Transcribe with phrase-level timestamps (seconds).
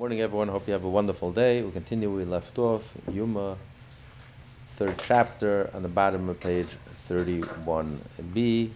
[0.00, 0.48] Morning, everyone.
[0.48, 1.62] Hope you have a wonderful day.
[1.62, 2.96] We'll continue where we left off.
[3.12, 3.56] Yuma,
[4.70, 6.66] third chapter, on the bottom of page
[7.08, 8.70] 31b,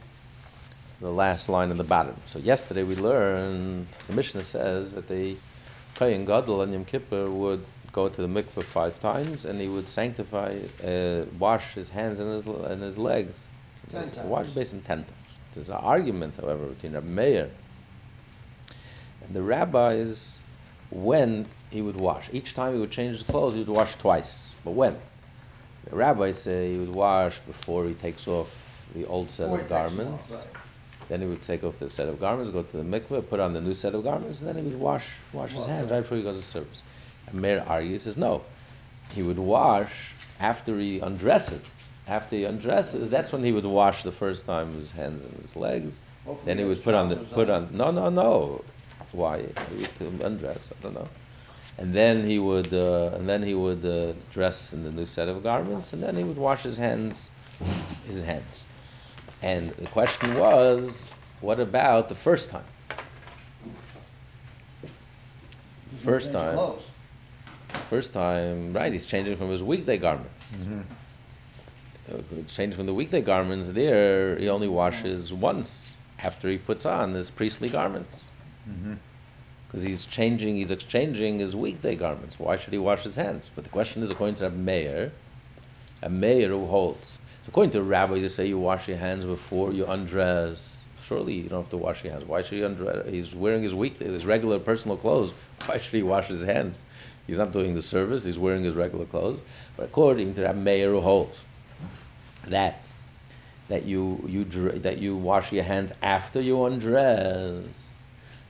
[1.00, 2.14] the last line on the bottom.
[2.26, 5.34] So yesterday we learned, the Mishnah says that the
[5.96, 9.88] Kohen Gadol on Yom Kippur would go to the mikveh five times and he would
[9.88, 10.56] sanctify,
[10.86, 13.44] uh, wash his hands and his, and his legs.
[13.90, 14.28] Ten times.
[14.28, 15.12] Wash basically ten times.
[15.56, 17.50] There's an argument, however, between a Meir
[19.24, 20.37] and the rabbis
[20.90, 22.28] when he would wash.
[22.32, 24.54] Each time he would change his clothes, he would wash twice.
[24.64, 24.96] But when?
[25.90, 29.62] The rabbis say he would wash before he takes off the old set Before of
[29.62, 30.34] he takes them garments.
[30.34, 30.54] off, right.
[31.08, 33.54] Then he would take off the set of garments, go to the mikveh, put on
[33.54, 36.18] the new set of garments, and then he would wash wash his hands right before
[36.18, 36.82] he goes to service.
[37.28, 38.42] And Meir argues, says no.
[39.14, 41.74] He would wash after he undresses.
[42.06, 45.56] After he undresses, that's when he would wash the first time his hands and his
[45.56, 46.00] legs.
[46.24, 48.62] Hopefully Then he would put on the put on no no no.
[49.12, 50.72] Why he would undress?
[50.78, 51.08] I don't know.
[51.78, 55.28] And then he would uh, and then he would uh, dress in the new set
[55.28, 57.30] of garments, and then he would wash his hands,
[58.06, 58.66] his hands.
[59.42, 61.08] And the question was,
[61.40, 62.64] what about the first time?
[65.98, 66.54] First time.
[66.54, 66.86] clothes.
[67.88, 68.92] First time, right?
[68.92, 70.56] He's changing from his weekday garments.
[70.56, 70.82] Mm-hmm.
[72.46, 73.70] Change from the weekday garments.
[73.70, 78.27] There, he only washes once after he puts on his priestly garments.
[78.68, 78.94] Mm-hmm.
[79.66, 82.38] because he's changing, he's exchanging his weekday garments.
[82.38, 83.50] Why should he wash his hands?
[83.54, 85.12] But the question is, according to a Meir,
[86.02, 87.18] a Meir who holds.
[87.44, 90.84] So according to a rabbi, they say you wash your hands before you undress.
[91.00, 92.26] Surely you don't have to wash your hands.
[92.26, 93.08] Why should he undress?
[93.08, 95.32] He's wearing his weekday, his regular personal clothes.
[95.66, 96.84] Why should he wash his hands?
[97.26, 98.24] He's not doing the service.
[98.24, 99.40] He's wearing his regular clothes.
[99.76, 101.44] But according to that Meir who holds
[102.48, 102.88] that
[103.68, 107.87] that you you that you wash your hands after you undress.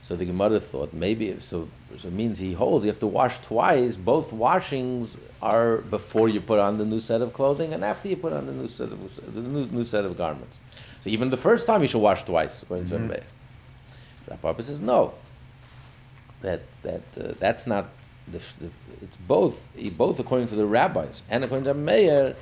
[0.01, 1.67] So the Gemara thought maybe so.
[1.97, 3.95] So it means he holds you have to wash twice.
[3.95, 8.15] Both washings are before you put on the new set of clothing and after you
[8.15, 10.59] put on the new set of the new, new set of garments.
[11.01, 13.07] So even the first time you should wash twice, according to Mhm.
[13.09, 13.23] Meir.
[14.29, 15.13] Rav Papa says no.
[16.41, 17.85] That that uh, that's not.
[18.31, 18.69] The, the,
[19.01, 19.55] it's both
[19.97, 22.35] both according to the rabbis and according to Meir.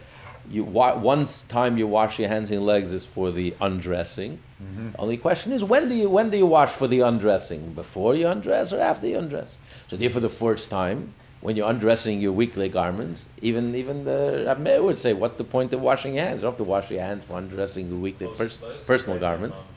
[0.49, 4.39] You wa- once time you wash your hands and legs is for the undressing.
[4.63, 4.89] Mm-hmm.
[4.99, 7.73] Only question is when do you when do you wash for the undressing?
[7.73, 9.57] Before you undress or after you undress?
[9.87, 14.81] So therefore, the first time when you're undressing your weekly garments, even even the Meir
[14.83, 16.41] would say, what's the point of washing your hands?
[16.41, 19.67] You don't have to wash your hands for undressing your weekly pers- personal garments.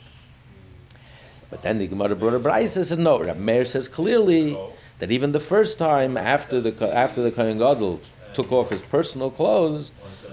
[1.50, 3.18] But then the Gemara brought a brayso says no.
[3.18, 4.56] Rav Meir says clearly
[5.00, 8.00] that even the first time after the after the Kohen Gadol
[8.32, 9.90] took off his personal clothes,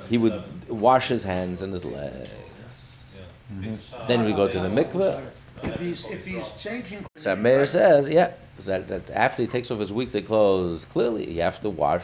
[0.09, 3.19] he would wash his hands and his legs.
[4.07, 5.21] Then we go to the mikveh.
[5.63, 7.05] If he's, if he's changing.
[7.15, 8.31] So Meir says, yeah,
[8.65, 12.03] that, that after he takes off his weekly clothes, clearly he has to wash.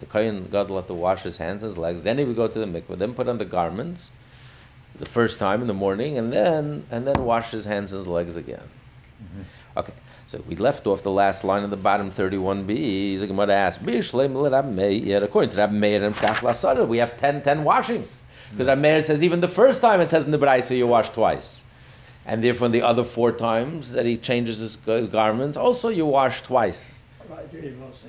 [0.00, 2.02] The Kohen Gadol have to wash his hands and his legs.
[2.02, 4.10] Then he would go to the mikveh, then put on the garments
[4.98, 8.08] the first time in the morning, and then and then wash his hands and his
[8.08, 8.68] legs again.
[9.22, 9.78] Mm-hmm.
[9.78, 9.92] Okay,
[10.32, 13.20] so we left off the last line of the bottom 31b.
[13.20, 17.18] The Gemara asks, "Bir shleim l'Rab According to Rab Meir and Shkach Lasada, we have
[17.18, 18.18] 10, 10 washings.
[18.50, 21.10] Because Rab Meir says even the first time it says in the Braisa you wash
[21.10, 21.62] twice.
[22.24, 26.40] And therefore, the other four times that he changes his, his garments, also you wash
[26.40, 27.02] twice,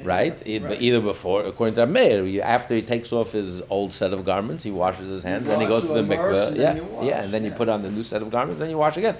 [0.03, 0.37] right?
[0.45, 4.23] Either, either before, according to Meir, you- after he takes off his old set of
[4.23, 7.05] garments, he washes his hands, then he goes to the mikveh, yeah, then you wash,
[7.05, 9.17] yeah, and then you put on the new set of garments, then you wash again,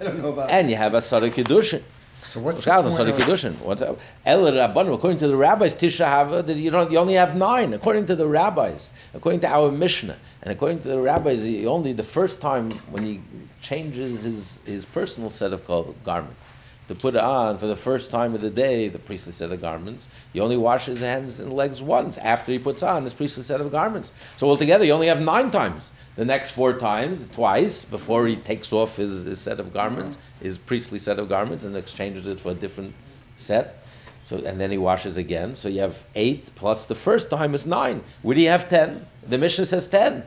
[0.00, 0.48] I don't know about.
[0.50, 1.82] and you have a Sada Kiddushin.
[2.28, 3.64] So what's the Shkaz, Sada point of- Kiddushin.
[3.64, 3.82] What's?
[3.82, 3.96] El
[4.42, 7.72] Rabbanim, according to the rabbis, Tisha Hava, you don't, you only have nine.
[7.72, 11.92] According to the rabbis, according to our Mishnah, and according to the rabbis, he only
[11.92, 13.20] the first time when he
[13.62, 15.66] changes his his personal set of
[16.04, 16.52] garments
[16.88, 19.60] to put it on for the first time of the day, the priestly set of
[19.60, 23.42] garments, he only washes his hands and legs once after he puts on his priestly
[23.42, 24.12] set of garments.
[24.36, 25.90] So altogether, you only have nine times.
[26.18, 30.46] The next four times, twice, before he takes off his, his set of garments, mm-hmm.
[30.46, 32.92] his priestly set of garments, and exchanges it for a different
[33.36, 33.84] set.
[34.24, 35.54] So, and then he washes again.
[35.54, 38.02] So you have eight plus the first time is nine.
[38.24, 39.06] Would you have ten?
[39.28, 40.24] The Mishnah says ten.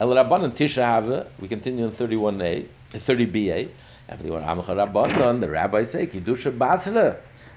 [0.00, 1.26] El Rabbanan Tisha.
[1.40, 3.68] We continue in thirty-one A, uh, thirty B A.
[4.08, 7.16] After the Amcha Rabbanan, the rabbis say Kiddusha Basra.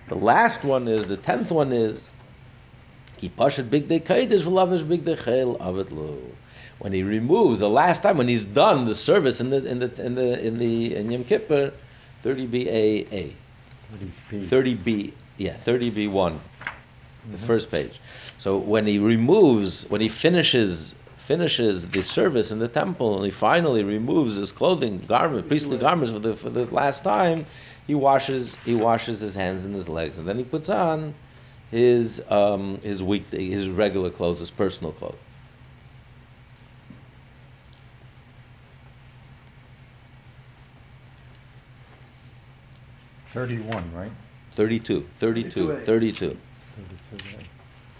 [0.10, 2.10] The last one is the tenth one is
[3.16, 6.18] Ki Pashat Big Day Kaidish V'Lavish Big Day Chel Avet Lo.
[6.80, 10.06] When he removes the last time when he's done the service in the in the
[10.06, 11.72] in the in the in Yom Kippur,
[12.24, 13.34] thirty B A A.
[14.32, 16.38] 30b, yeah, 30b1,
[17.32, 18.00] the first page.
[18.38, 23.32] So when he removes, when he finishes finishes the service in the temple and he
[23.32, 27.46] finally removes his clothing, garment, priestly garments for the for the last time,
[27.88, 31.14] he washes he washes his hands and his legs, and then he puts on
[31.72, 35.16] his um, his weekday his regular clothes, his personal clothes.
[43.40, 44.12] Thirty-one, right?
[44.56, 45.86] 32, 32, 32A.
[45.86, 46.38] 32,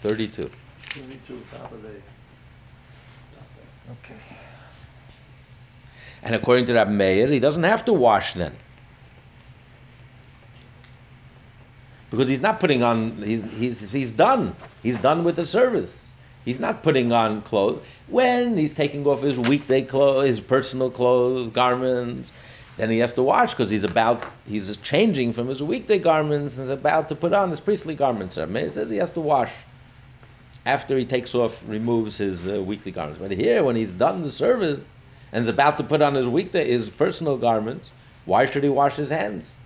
[0.02, 0.50] 32.
[0.90, 1.88] Twenty-two, top of the.
[1.88, 4.20] Okay.
[6.22, 8.52] And according to Rabbi Meir, he doesn't have to wash then.
[12.10, 14.54] Because he's not putting on, he's, he's, he's done.
[14.82, 16.06] He's done with the service.
[16.44, 17.82] He's not putting on clothes.
[18.08, 22.30] When he's taking off his weekday clothes, his personal clothes, garments,
[22.76, 26.64] then he has to wash because he's about, he's changing from his weekday garments and
[26.64, 28.38] is about to put on his priestly garments.
[28.38, 29.52] Rabbi Meir says he has to wash
[30.66, 33.20] after he takes off, removes his uh, weekly garments.
[33.20, 34.88] But here, when he's done the service
[35.32, 37.90] and is about to put on his weekday, his personal garments,
[38.24, 39.56] why should he wash his hands?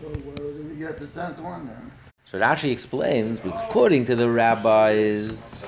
[0.00, 1.89] So where did we get the tenth one then?
[2.30, 5.60] So Rashi explains, according to the rabbis,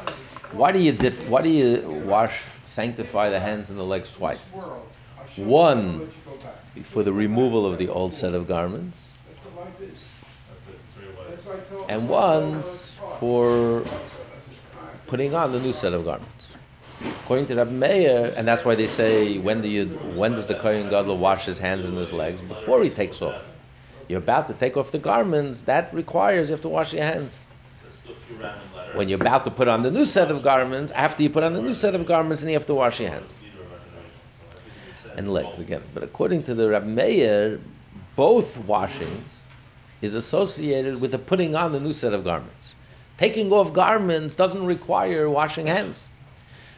[0.53, 1.15] why do you dip?
[1.27, 4.63] Why do you wash, sanctify the hands and the legs twice?
[5.35, 6.09] One
[6.85, 9.17] for the removal of the old set of garments,
[11.89, 13.83] and once for
[15.09, 16.55] putting on the new set of garments.
[17.25, 20.55] According to Rabbi Meir, and that's why they say, when do you, when does the
[20.55, 23.52] Kohen Gadol wash his hands and his legs before he takes off?
[24.13, 25.63] You're about to take off the garments.
[25.63, 27.41] That requires you have to wash your hands.
[28.93, 31.55] When you're about to put on the new set of garments, after you put on
[31.55, 33.39] the new set of garments, and you have to wash your hands
[35.17, 35.81] and legs again.
[35.95, 37.59] But according to the Rabbi Meir,
[38.15, 39.47] both washings
[40.03, 42.75] is associated with the putting on the new set of garments.
[43.17, 46.07] Taking off garments doesn't require washing hands.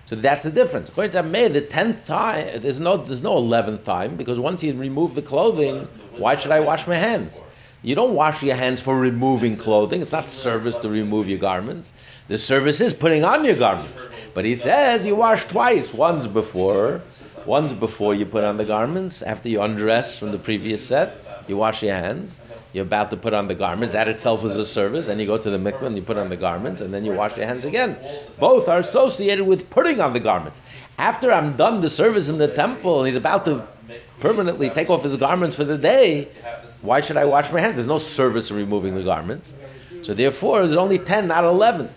[0.07, 0.91] So that's the difference.
[0.91, 4.75] According to Meir, the tenth time, there's no, there's no eleventh time, because once you
[4.75, 7.41] remove the clothing, why should I wash my hands?
[7.83, 10.01] You don't wash your hands for removing clothing.
[10.01, 11.93] It's not service to remove your garments.
[12.29, 14.07] The service is putting on your garments.
[14.33, 15.93] But he says you wash twice.
[15.93, 17.03] Once before,
[17.45, 19.21] once before you put on the garments.
[19.23, 21.15] After you undress from the previous set,
[21.47, 22.41] you wash your hands.
[22.75, 23.93] You're about to put on the garments.
[23.93, 25.09] That itself is a service.
[25.09, 27.13] And you go to the mikvah and you put on the garments, and then you
[27.13, 27.97] wash your hands again.
[28.41, 30.61] Both are associated with putting on the garments.
[30.99, 33.65] After I'm done the service in the temple, and he's about to
[34.19, 36.27] permanently take off his garments for the day,
[36.83, 37.77] why should I wash my hands?
[37.77, 39.55] There's no service of removing the garments.
[40.03, 41.89] So therefore, there's only 10, not 11.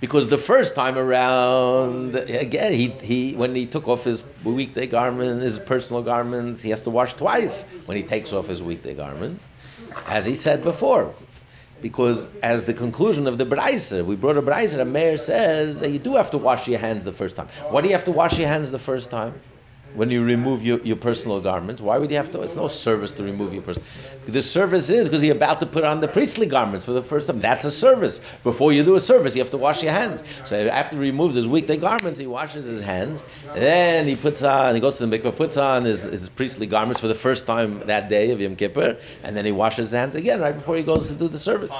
[0.00, 5.42] Because the first time around, again, he, he when he took off his weekday garment,
[5.42, 9.46] his personal garments, he has to wash twice when he takes off his weekday garments,
[10.06, 11.14] as he said before.
[11.82, 15.98] Because as the conclusion of the Braisa, we brought a Braisa, the Meir says you
[15.98, 17.48] do have to wash your hands the first time.
[17.70, 19.32] Why do you have to wash your hands the first time?
[19.94, 21.80] When you remove your, your personal garments.
[21.80, 22.42] Why would you have to?
[22.42, 23.88] It's no service to remove your personal.
[24.26, 27.26] The service is because you're about to put on the priestly garments for the first
[27.26, 27.40] time.
[27.40, 28.20] That's a service.
[28.44, 30.22] Before you do a service, you have to wash your hands.
[30.44, 33.24] So after he removes his weekday garments, he washes his hands.
[33.54, 37.00] then he puts on, he goes to the mikvah, puts on his, his priestly garments
[37.00, 40.14] for the first time that day of Yom Kippur, and then he washes his hands
[40.14, 41.76] again right before he goes to do the service.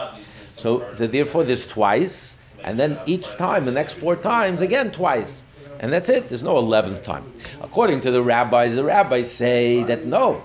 [0.56, 2.34] So, so therefore, there's twice,
[2.64, 5.42] and then each time, the next four times, again twice.
[5.81, 6.29] And that's it.
[6.29, 7.25] There's no eleventh time.
[7.62, 10.43] According to the rabbis, the rabbis say that no.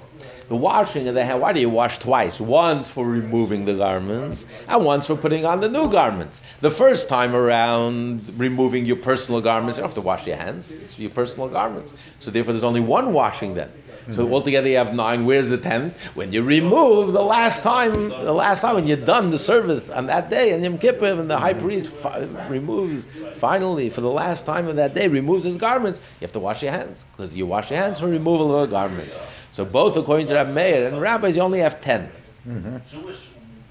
[0.48, 2.40] The washing of the hand, why do you wash twice?
[2.40, 6.42] Once for removing the garments, and once for putting on the new garments.
[6.62, 10.72] The first time around, removing your personal garments, you don't have to wash your hands.
[10.72, 11.94] It's your personal garments.
[12.20, 13.72] So therefore, there's only one washing then.
[14.12, 15.26] So altogether you have nine.
[15.26, 16.00] Where's the tenth?
[16.16, 20.06] When you remove the last time, the last time when you're done the service on
[20.08, 24.46] that day, and Yom Kippur, and the high priest fi- removes finally for the last
[24.46, 26.00] time of that day removes his garments.
[26.20, 28.76] You have to wash your hands because you wash your hands for removal of the
[28.76, 29.20] garments.
[29.52, 32.10] So both according to Rabbi Meir and rabbis, you only have 10
[32.48, 32.78] mm-hmm.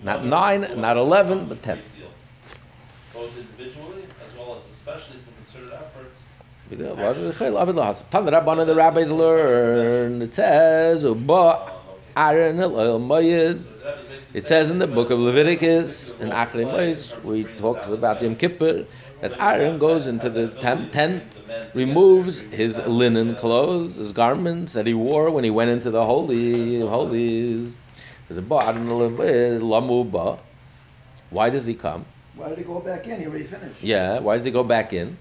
[0.04, 1.80] Not nine, not eleven, but ten.
[3.14, 6.20] Both individually as well as especially for concerted efforts.
[6.76, 10.22] Tan Rabbanan, the rabbis learn.
[10.22, 11.60] It says, "Uba
[12.16, 13.56] Aaron el oil.
[14.34, 18.34] It says in the book of Leviticus in Achrei Mois, where he talks about Yom
[18.34, 18.84] Kippur,
[19.20, 21.22] that Aaron goes into the tent, tent,
[21.72, 26.80] removes his linen clothes, his garments that he wore when he went into the holy
[26.80, 27.76] holies.
[28.26, 30.38] There's a ba Aaron el oil lamu ba.
[31.30, 32.04] Why does he come?
[32.34, 33.20] Why did he go back in?
[33.20, 33.82] He already finished.
[33.82, 35.16] Yeah, why does he go back in?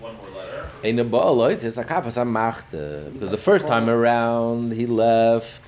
[0.00, 0.59] One more letter.
[0.82, 3.12] In the Ba'alois, it's a kafas amachte.
[3.12, 5.60] Because the first time around he left,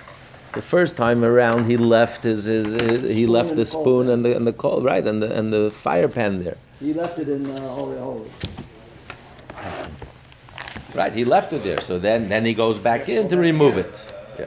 [0.54, 4.24] the first time around he left his, his, his he left the the spoon and
[4.24, 6.56] the and the coal right and the and the fire pan there.
[6.80, 8.30] He left it in uh, Holy Holy.
[10.94, 11.80] Right, he left it there.
[11.80, 14.04] So then, then he goes back in to remove it.
[14.38, 14.46] Yeah.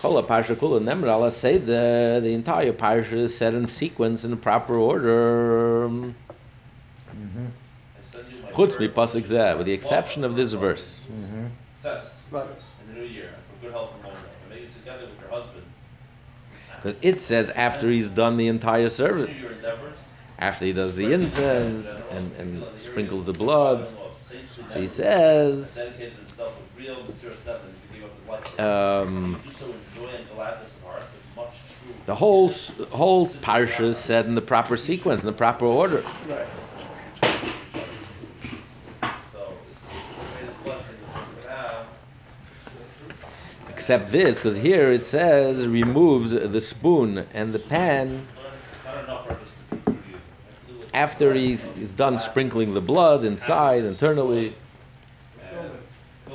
[0.00, 1.12] Kola parsha kula nemra.
[1.12, 5.84] Allah say the the entire parsha is set in sequence in proper order.
[5.84, 6.14] I send
[7.14, 7.50] you my
[8.54, 11.06] Chutz mi pasuk zeh, with the exception of this verse.
[11.76, 12.46] Success Right.
[12.88, 13.28] in the new year,
[13.60, 15.62] for good health and long life, and make it together with your husband.
[16.76, 19.62] Because it says after he's done the entire service,
[20.38, 23.86] after he does the incense and, and sprinkles the blood.
[23.86, 28.16] Father-in-law of saintly So he says, Dedicated himself with real, mysterious devotion to give up
[28.18, 28.48] his life.
[28.56, 31.94] for um, You do so with joy and gladness of heart, with much true.
[32.06, 32.48] the whole
[32.90, 36.02] whole parsha is said in the proper sequence, in the proper order.
[36.28, 36.46] Right.
[39.32, 41.86] So this is the greatest blessing that you can have.
[43.82, 48.10] Except this, because here it says removes the spoon and the pan.
[48.10, 48.22] Learn
[48.86, 49.98] not enough for just to do
[50.70, 50.90] Judaism.
[50.94, 54.52] after he's, he's done sprinkling the blood inside, internally,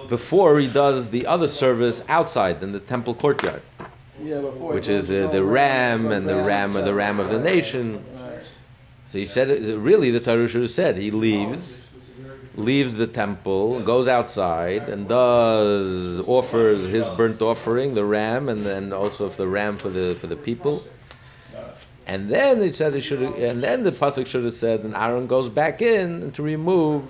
[0.10, 3.62] before he does the other service outside in the temple courtyard,
[4.22, 8.04] Yeah, which is uh, the ram and the ram of the ram of the nation.
[9.06, 11.87] So he said, it- really, the have said he leaves,
[12.58, 18.92] leaves the temple, goes outside, and does offers his burnt offering, the ram, and then
[18.92, 20.84] also the ram for the for the people.
[22.08, 25.28] And then it said he should, and then the pasuk should have said, and Aaron
[25.28, 27.04] goes back in to remove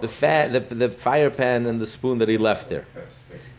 [0.00, 2.84] the fat, the, the fire pan and the spoon that he left there.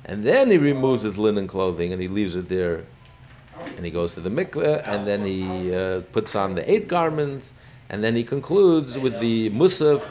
[0.06, 2.84] And then he removes his linen clothing and he leaves it there.
[3.78, 7.56] And he goes to the mikveh, and then he uh, puts on the eight garments,
[7.90, 10.04] and then he concludes with the musaf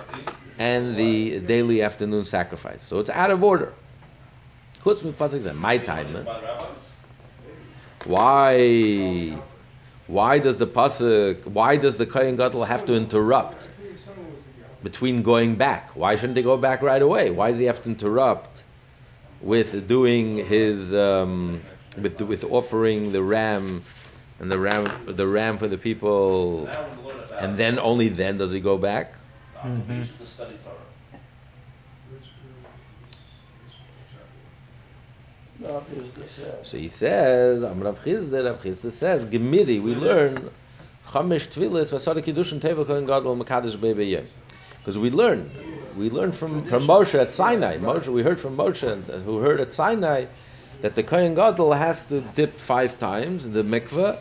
[0.58, 2.82] and the daily afternoon sacrifice.
[2.82, 3.72] So it's out of order.
[4.84, 6.26] My time.
[8.04, 9.38] Why?
[10.06, 11.46] Why does the pasuk?
[11.46, 13.68] Why does the kohen gadol have to interrupt
[14.82, 15.96] between going back?
[15.96, 17.30] Why shouldn't he go back right away?
[17.30, 18.62] Why does he have to interrupt
[19.40, 21.62] with doing his um,
[22.00, 23.82] with with offering the ram
[24.40, 26.68] and the ram the ram for the people,
[27.38, 29.14] and then only then does he go back?
[29.64, 29.76] Mm-hmm.
[29.76, 31.20] the obligation to study Torah.
[35.60, 36.68] That is the says.
[36.68, 40.50] So he says, I'm Rav Chisda, Rav Chisda says, Gemiri, we learn
[41.06, 44.26] Chamish Tvilis Vasada Kiddushin Teva Kohen Gadol Makadosh Be'Beyeh.
[44.78, 45.50] Because we learn,
[45.96, 47.78] we learn from, from Moshe at Sinai.
[47.78, 50.26] Moshe, we heard from Moshe, and- uh, who heard at Sinai,
[50.82, 54.18] that the Kohen Gadol has to dip five times in the mikveh,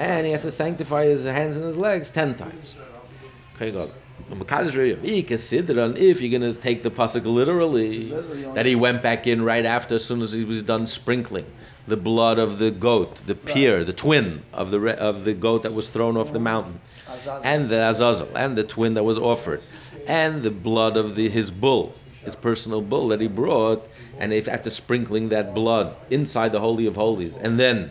[0.00, 2.76] and he has to sanctify his hands and his legs ten times.
[3.56, 3.92] Kohen Gadol.
[4.30, 5.26] Makadosh Be'Beyeh.
[5.26, 8.12] Consider if you're going to take the pasuk literally,
[8.54, 11.46] that he went back in right after, as soon as he was done sprinkling
[11.86, 15.64] the blood of the goat, the peer, the twin of the re- of the goat
[15.64, 16.42] that was thrown off the mm.
[16.42, 16.78] mountain,
[17.42, 19.60] and the azazel, and the twin that was offered,
[20.06, 21.92] and the blood of the his bull,
[22.24, 23.88] his personal bull that he brought,
[24.18, 27.90] and if after sprinkling that blood inside the holy of holies, and then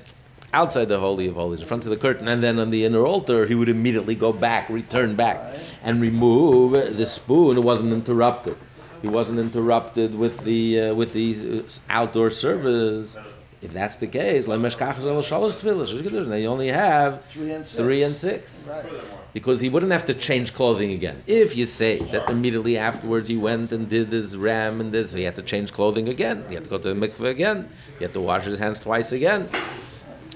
[0.53, 3.05] outside the holy of holies, in front of the curtain, and then on the inner
[3.05, 5.39] altar, he would immediately go back, return back,
[5.83, 7.57] and remove the spoon.
[7.57, 8.57] It wasn't interrupted.
[9.01, 13.17] He wasn't interrupted with the uh, with the uh, outdoor service.
[13.63, 17.75] If that's the case, like meshkachas shalosh tefillah, they only have Three and six.
[17.77, 18.85] three and six Right.
[19.33, 21.21] because he wouldn't have to change clothing again.
[21.27, 25.21] If you say that immediately afterwards he went and did his ram and this, he
[25.21, 26.43] had to change clothing again.
[26.47, 27.69] He had to go to the mikveh again.
[27.99, 29.47] He had to wash his hands twice again.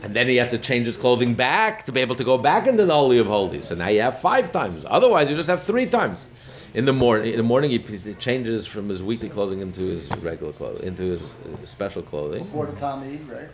[0.06, 2.68] And then he had to change his clothing back to be able to go back
[2.68, 3.66] into the Holy of Holies.
[3.66, 4.86] So now you have five times.
[4.88, 6.28] Otherwise, you just have three times.
[6.76, 10.08] In the morning, in the morning he, he changes from his weekly clothing into his
[10.18, 13.50] regular clothing, into his special clothing Before the time eat, right?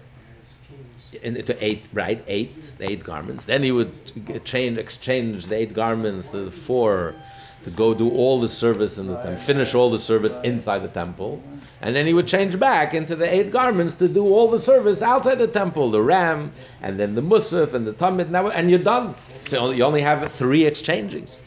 [1.24, 2.22] into eight, right?
[2.28, 3.46] Eight, eight garments.
[3.46, 7.16] Then he would change, exchange the eight garments to the four
[7.64, 10.90] to go do all the service in the temple, finish all the service inside the
[10.90, 11.42] temple,
[11.82, 15.02] and then he would change back into the eight garments to do all the service
[15.02, 18.80] outside the temple, the ram, and then the musaf and the tamid, now- and you're
[18.80, 19.16] done.
[19.48, 21.40] So you only have three exchangings.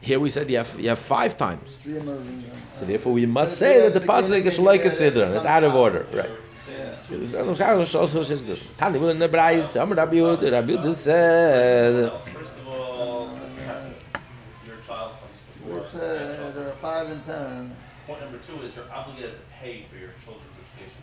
[0.00, 1.80] Here we said you have you have five times.
[2.78, 5.34] So therefore, we must say that the pasuk is like a siddur.
[5.36, 6.30] It's out of order, right?
[8.78, 13.28] Tani will in the Brais, Amr Rabbi Yud, Rabbi Yud said, First of all.
[14.66, 15.80] Your child comes before.
[15.80, 17.76] Which, there are five and ten.
[18.06, 21.02] Point number two is you're obligated to pay for your children's education.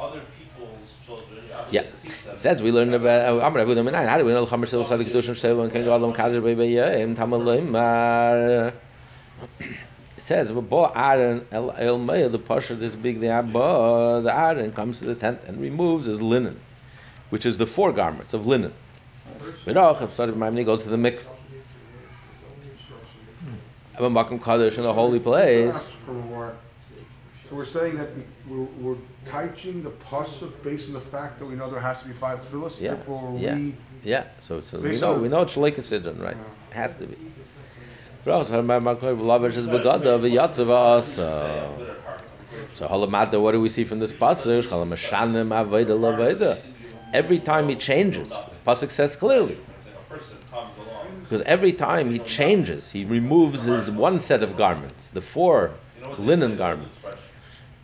[0.00, 1.82] Other people's children, Yeah.
[1.82, 2.34] obligated to teach them.
[2.34, 5.12] It says we learned about Amr Rabbi Yud How do we know Chamer Sil Sadik
[5.12, 8.72] Dush and Sheva and Ken Gadol Kadir Bebe Yem Tamalim
[9.60, 14.72] It says Bo Aaron El El Meir the Pasha this big the Abba the Aaron
[14.72, 16.58] comes to the tent and removes his linen,
[17.30, 18.72] which is the four garments of linen.
[19.66, 21.24] V'roch if Sadik Maimni goes to the mikveh.
[23.94, 25.88] Have a makom kaddish in a holy place.
[27.48, 28.08] So we're saying that
[28.48, 28.96] we're, we're
[29.30, 32.40] teaching the pasuk based on the fact that we know there has to be five
[32.40, 33.54] tefillos, Yeah, therefore yeah.
[33.54, 33.74] we.
[34.02, 36.36] Yeah, so, so we Based know on- we know it's Sidron, right?
[36.70, 37.16] It has to be.
[38.24, 41.68] Rosh Hashanah Makor Lavish is begada v'yatzav asa.
[42.74, 44.62] So Halamata, what do we see from this pasuk?
[44.64, 46.60] Halamashanim avoda laveda.
[47.12, 48.32] Every time he changes,
[48.66, 53.88] pasuk says clearly, A person comes along, because every time he changes, he removes his
[53.90, 57.12] one set of garments, the four you know what they linen garments.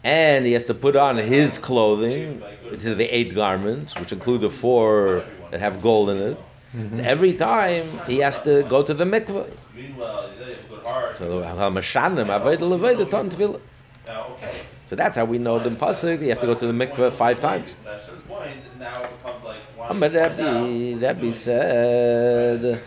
[0.05, 2.41] And he has to put on his clothing,
[2.71, 6.39] which is the eight garments, which include the four that have gold in it.
[6.73, 7.01] So mm-hmm.
[7.01, 9.47] every time he has to go to the mikveh.
[9.77, 11.17] Meanwhile, you have a good heart.
[11.17, 13.61] So Hamashanim avoda laveda ton tefillah.
[14.07, 16.23] Now, okay, So that's how we know the pasuk.
[16.23, 17.77] You have to go to the mikveh five times.
[17.87, 19.59] at a certain point, now it becomes like.
[19.77, 21.07] But don't you find Rabbi.
[21.07, 22.81] Rabbi said,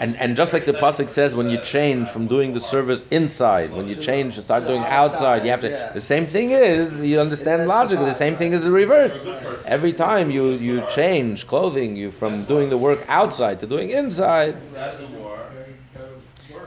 [0.00, 3.72] And, and just like the pasuk says, when you change from doing the service inside,
[3.74, 5.70] when you change to start doing outside, you have to.
[5.92, 8.04] The same thing is, you understand logically.
[8.04, 9.26] The same thing is the reverse.
[9.66, 14.54] Every time you you change clothing, you from doing the work outside to doing inside.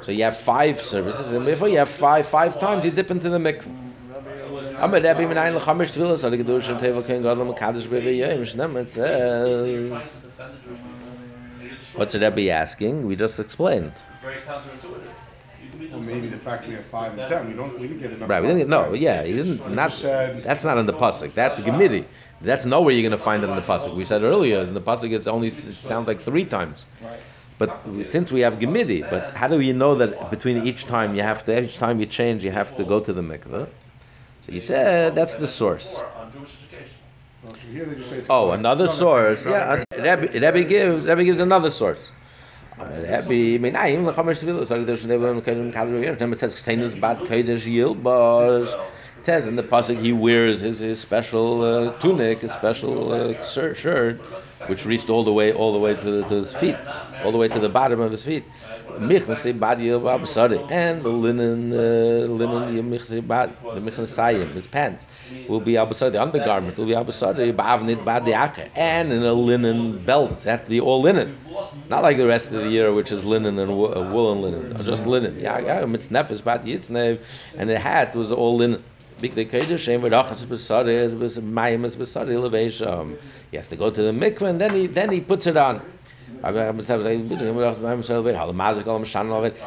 [0.01, 3.29] So you have five services, and before you have five five times, you dip into
[3.29, 3.39] the.
[8.49, 10.21] Shnem it says.
[10.21, 11.11] Defend the Jewish people.
[11.77, 13.05] It's What's the Rebbe asking?
[13.05, 13.91] We just explained.
[14.21, 15.11] Very counterintuitive.
[15.63, 17.87] You can be Well, maybe the fact we have five and ten, we don't, we
[17.87, 18.29] didn't get enough.
[18.29, 18.41] Right?
[18.41, 18.69] We didn't.
[18.69, 18.93] No.
[18.93, 19.23] Yeah.
[19.23, 19.67] You didn't.
[19.69, 19.91] You Not.
[19.91, 21.33] said- That's not in the pasuk.
[21.33, 22.05] That's the gemidi.
[22.41, 23.93] That's nowhere you're going to find it in the pasuk.
[23.93, 26.85] We said earlier in the pasuk it's only it sounds like three times.
[27.59, 27.77] But
[28.09, 31.45] since we have gemidi, but how do you know that between each time you have
[31.45, 33.67] to each time you change you have to go to the mikveh?
[34.43, 35.99] So you said that's the source.
[38.29, 39.45] Oh, another No, no, source.
[39.45, 39.83] Yeah.
[39.95, 41.07] Rebbe, Rebbe gives.
[41.07, 42.09] Rebbe gives another source.
[42.77, 44.65] Rebbe, meinayin l'chamash tefillah.
[44.65, 48.75] So there's never kedim kadru Then it says k'teinus bad kodesh yilbaz.
[49.19, 53.73] It says in the pasuk he wears his, his special uh, tunic, his special uh,
[53.75, 54.19] shirt,
[54.67, 56.75] which reached all the way all the way to, to his feet,
[57.23, 58.43] all the way to the bottom of his feet.
[58.99, 65.07] Michnasei bad yilbaz sorry, and the linen uh, linen yimichsei bad the michnasayim, his pants
[65.47, 66.11] will be abasari.
[66.11, 67.53] The undergarment will be abasari.
[67.53, 70.31] Ba'avnit bad diaker, and in a linen belt.
[70.45, 71.37] It has to be all linen.
[71.89, 74.73] Not like the rest of the year, which is linen and wo- uh, woolen linen,
[74.77, 75.39] or just linen.
[75.39, 77.19] Yeah, yeah, mitznefes bat yitznev,
[77.57, 78.83] and the hat was all linen.
[79.21, 83.17] Big the kodesh shem v'rachas b'sari is b'sari levesham.
[83.51, 85.81] He has to go to the mikveh, and then he then he puts it on.
[86.43, 86.49] So,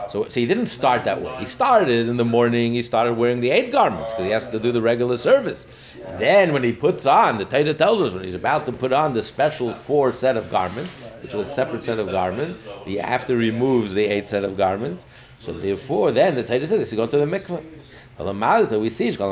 [0.08, 1.36] so he didn't start that way.
[1.36, 2.72] He started in the morning.
[2.72, 5.66] He started wearing the eight garments because he has to do the regular service.
[6.18, 9.14] Then, when he puts on, the Torah tells us when he's about to put on
[9.14, 13.36] the special four set of garments, which is a separate set of garments, he after
[13.36, 15.04] removes the eight set of garments.
[15.38, 17.62] So therefore, then the Torah says to go to the mikveh.
[18.16, 19.30] We see Here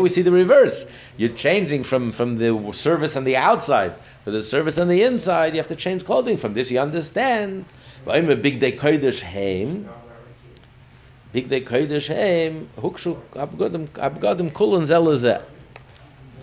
[0.00, 0.86] we see the reverse.
[1.16, 3.94] You're changing from, from the service on the outside
[4.24, 5.54] to the service on the inside.
[5.54, 6.36] You have to change clothing.
[6.36, 7.64] From this, you understand.
[8.04, 9.88] Big day kodesh heim.
[11.32, 12.68] Big day kodesh heim.
[12.76, 15.42] Hukshu abgadim kulon zelazeh.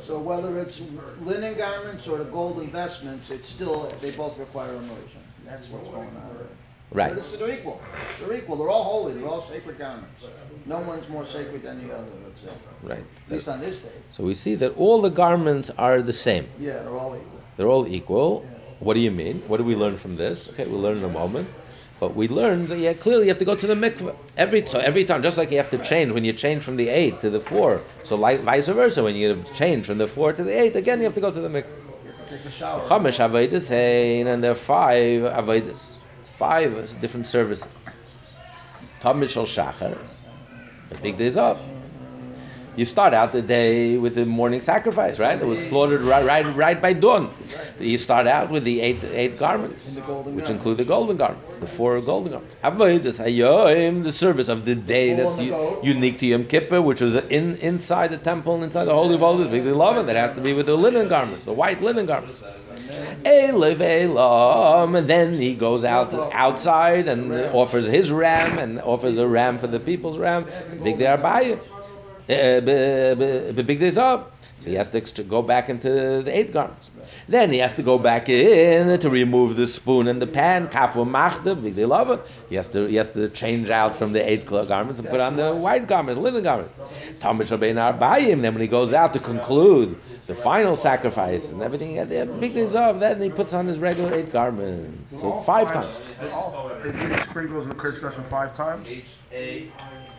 [0.07, 0.81] So whether it's
[1.21, 5.21] linen garments or the gold investments, it's still, they both require immersion.
[5.45, 6.47] That's what's going on.
[6.91, 7.15] Right.
[7.15, 7.81] They're, they're equal.
[8.19, 8.57] They're equal.
[8.57, 9.13] They're all holy.
[9.13, 10.27] They're all sacred garments.
[10.65, 12.49] No one's more sacred than the other, let's say.
[12.83, 13.03] Right.
[13.27, 13.89] At least on this day.
[14.11, 16.47] So we see that all the garments are the same.
[16.59, 17.39] Yeah, they're all equal.
[17.57, 18.45] They're all equal.
[18.79, 19.41] What do you mean?
[19.47, 20.49] What do we learn from this?
[20.49, 21.47] Okay, we'll learn in a moment.
[22.01, 24.79] But we learned that yeah, clearly you have to go to the mikveh every so
[24.79, 27.29] every time, just like you have to change when you change from the eight to
[27.29, 27.79] the four.
[28.03, 31.03] So like vice versa, when you change from the four to the eight, again you
[31.03, 31.67] have to go to the mikveh.
[32.03, 32.81] You have to take a shower.
[32.89, 35.97] Chamish hein, and there are five avodas,
[36.41, 37.67] five different services.
[39.01, 39.95] Tamid shel shachar,
[40.89, 41.59] the big days off.
[42.75, 45.39] You start out the day with the morning sacrifice, right?
[45.39, 47.29] It was slaughtered right, right, right by dawn.
[47.79, 51.17] You start out with the eight, eight garments, And the golden which include the golden
[51.17, 52.55] garments, the four golden garments.
[54.07, 55.83] The service of the day that's on the u- goat.
[55.83, 59.21] unique to Yom Kippur, which was in inside the temple, and inside the holy of
[59.21, 62.41] holies, big love, that has to be with the linen garments, the white linen garments.
[63.25, 69.67] And then he goes out outside and offers his ram and offers a ram for
[69.67, 70.45] the people's ram.
[70.83, 71.59] Big day Arbayim.
[72.27, 74.31] The eh, big days up.
[74.61, 75.89] So he has to go back into
[76.21, 76.91] the eight garments.
[77.27, 80.67] Then he has to go back in to remove the spoon and the pan.
[80.67, 82.19] Kafu machta, big day lava.
[82.47, 85.35] He has to he has to change out from the eight garments and put on
[85.35, 86.73] the white garments, linen garments.
[87.19, 88.41] Talmud Shabbein Arbayim.
[88.41, 89.97] Then when he goes out to conclude
[90.31, 91.97] the final sacrifice and everything.
[91.97, 92.99] And the big days off.
[92.99, 95.19] Then he puts on his regular eight garments.
[95.19, 95.93] So All five times.
[96.33, 98.87] All- They do sprinkles the Kodesh Kodashim five times?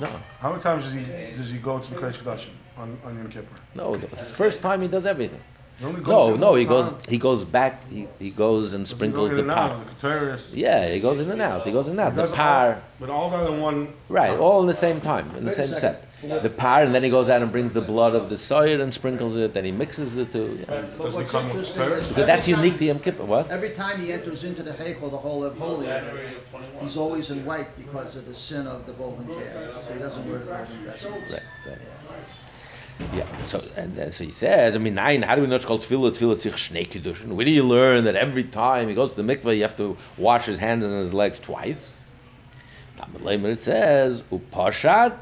[0.01, 0.09] No,
[0.41, 1.03] How many times does he,
[1.37, 3.57] does he go to the Kodesh Kodashim on, on Yom Kippur?
[3.75, 3.97] no.
[3.97, 5.41] The first time he does everything.
[5.83, 6.55] He only goes No, no.
[6.55, 6.95] He goes.
[7.09, 7.91] He goes back.
[7.91, 9.71] He, he goes and sprinkles the in par.
[9.71, 10.51] of the Keteris?
[10.53, 11.67] Yeah, he goes in and out.
[11.67, 12.15] He goes in and out.
[12.15, 12.81] The par.
[13.01, 16.07] But all that in one, Right, all in the same time, in the same set.
[16.23, 18.95] The par, and then he goes out and brings the blood of the soyer and
[18.95, 19.55] sprinkles it.
[19.55, 20.57] Then he mixes the two.
[20.61, 20.85] Yeah.
[20.97, 21.97] But Does he what's come with interesting Torah?
[21.97, 23.25] is Because that's every unique to time- Yom Kippur.
[23.25, 23.51] What?
[23.51, 26.85] Every time he enters into the Heichel, the Holy of Holies, January of twenty-one.
[26.85, 29.85] he's always in white because of the sin of the golden calf.
[29.89, 31.33] So he doesn't wear the golden vestments.
[31.33, 31.79] Right, right.
[33.11, 33.25] Yeah.
[33.45, 35.23] So and so he says, I mean, nine.
[35.23, 36.13] How do we know it's called tefillah?
[36.13, 37.27] Tefillah sich shnei.
[37.27, 39.97] Where do you learn that every time he goes to the mikveh, you have to
[40.17, 42.01] wash his hands and his legs twice?
[42.97, 45.17] Talmud it says upashat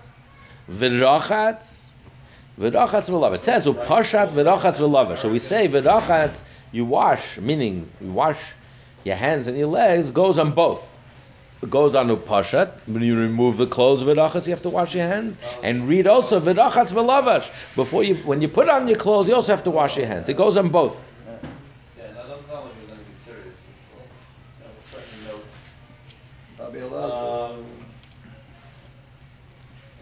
[0.70, 1.88] v'rachatz
[2.58, 3.34] v'rachatz v'lava.
[3.34, 5.16] It says upashat v'rachatz v'lava.
[5.16, 8.40] So we say v'rachatz, you wash, meaning you wash
[9.04, 10.89] your hands and your legs goes on both.
[11.62, 12.70] It goes on upashat.
[12.86, 15.38] When you remove the clothes of v'rachas, you have to wash your hands.
[15.62, 17.50] And read also v'rachatz v'lavash.
[17.76, 20.28] Before you, when you put on your clothes, you also have to wash your hands.
[20.30, 21.12] It goes on both.
[21.98, 23.56] Yeah, that doesn't sound like there's anything serious.
[24.58, 25.36] Yeah, we're threatening no.
[26.64, 27.64] Rabbi Um,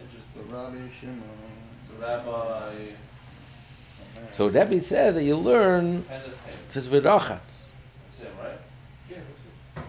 [0.01, 0.47] interesting.
[0.49, 1.21] Rabbi Shimon.
[1.99, 2.75] The rabbi,
[4.31, 6.57] So Rebbe said that you learn kind of him.
[6.71, 7.27] just v'rachatz.
[7.27, 8.57] That's him, right?
[9.09, 9.85] Yeah, that's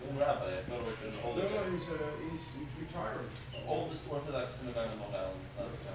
[0.00, 0.32] Good rabbi.
[0.32, 1.24] I thought it was an it.
[1.26, 1.54] older No, guy.
[1.54, 1.92] no, he's, uh,
[2.30, 3.26] he's, he's retiring.
[3.66, 5.40] Oldest Orthodox synagogue in Long Island.
[5.58, 5.94] That's him.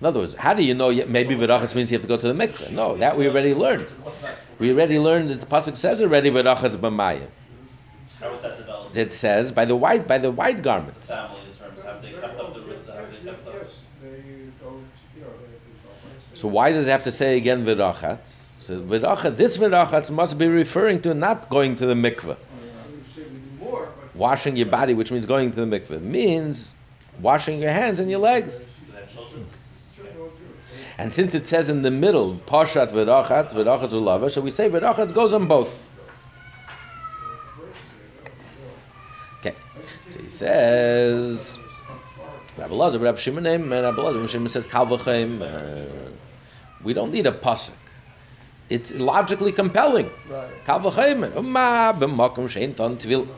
[0.00, 0.90] In other words, how do you know?
[1.06, 2.70] Maybe v'rachatz means you have to go to the mikveh.
[2.70, 3.88] No, that we already learned.
[4.58, 7.26] We already learned that the pasuk says already v'rachatz b'mayim.
[8.20, 8.96] How was that developed?
[8.96, 11.08] It says by the white by the white garments.
[11.08, 13.54] Family in terms, have they kept up the, rit- have they kept up?
[13.54, 14.08] Yes, they
[14.62, 14.70] go,
[15.16, 16.34] you know, they, they.
[16.34, 18.44] So why does it have to say again v'rachatz?
[18.60, 22.36] So v'rachatz, this v'rachatz must be referring to not going to the mikveh.
[22.36, 22.38] I
[22.90, 24.14] would say we do more, but.
[24.16, 26.72] Washing your body, which means going to the mikveh, means
[27.20, 28.66] washing your hands and your legs.
[28.66, 29.46] Do they have children?
[29.96, 30.87] Sure, they'll do it.
[30.98, 35.14] And since it says in the middle, pashat v'rachatz, v'rachatz v'lava, so we say v'rachatz
[35.14, 35.88] goes on both.
[39.38, 39.54] Okay,
[40.10, 41.60] so he says,
[42.58, 45.84] Rabbi Lazar, Rabbi Shimon, and Rabbi Lazar, Rabbi Shimon says, Kal uh,
[46.82, 47.74] we don't need a pasuk.
[48.68, 50.10] It's logically compelling.
[50.64, 53.28] Kal v'chaim, ma b'makom shein ton tvil.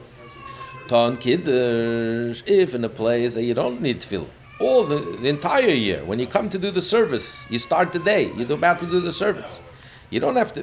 [0.88, 4.26] Ton kiddush, if in a place that you don't need tefillah.
[4.60, 7.98] All the, the entire year, when you come to do the service, you start the
[7.98, 9.58] day, you're about to do the service.
[10.10, 10.62] You don't have to,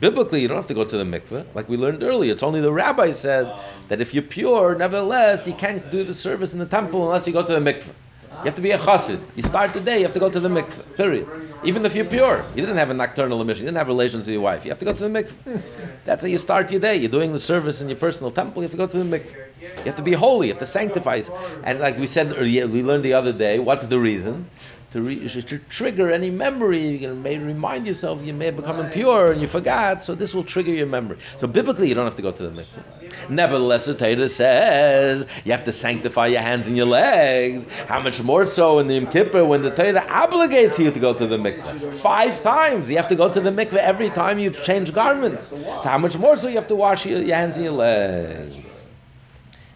[0.00, 1.44] biblically, you don't have to go to the mikveh.
[1.54, 3.52] Like we learned earlier, it's only the rabbi said
[3.88, 7.32] that if you're pure, nevertheless, you can't do the service in the temple unless you
[7.32, 7.92] go to the mikveh.
[8.42, 9.20] You have to be a chassid.
[9.34, 11.26] You start the day, you have to go to the mikveh, period.
[11.62, 12.44] Even if you're pure.
[12.54, 14.64] You didn't have a nocturnal emission, you didn't have relations with your wife.
[14.64, 15.32] You have to go to the mikveh.
[15.44, 15.58] Hmm.
[16.04, 16.96] That's how you start your day.
[16.96, 19.34] You're doing the service in your personal temple, you have to go to the mikveh.
[19.78, 21.22] You have to be holy, you have to sanctify.
[21.64, 24.46] And like we said earlier, we learned the other day, what's the reason?
[24.92, 29.32] To, re- to trigger any memory, you may remind yourself you may have become impure
[29.32, 31.18] and you forgot, so this will trigger your memory.
[31.38, 33.30] So biblically, you don't have to go to the mikveh.
[33.30, 37.66] Nevertheless, the Torah says you have to sanctify your hands and your legs.
[37.88, 41.12] How much more so in the Yom Kippur when the Torah obligates you to go
[41.12, 41.94] to the mikveh?
[41.94, 45.48] Five times you have to go to the mikveh every time you change garments.
[45.48, 48.65] So how much more so you have to wash your, your hands and your legs?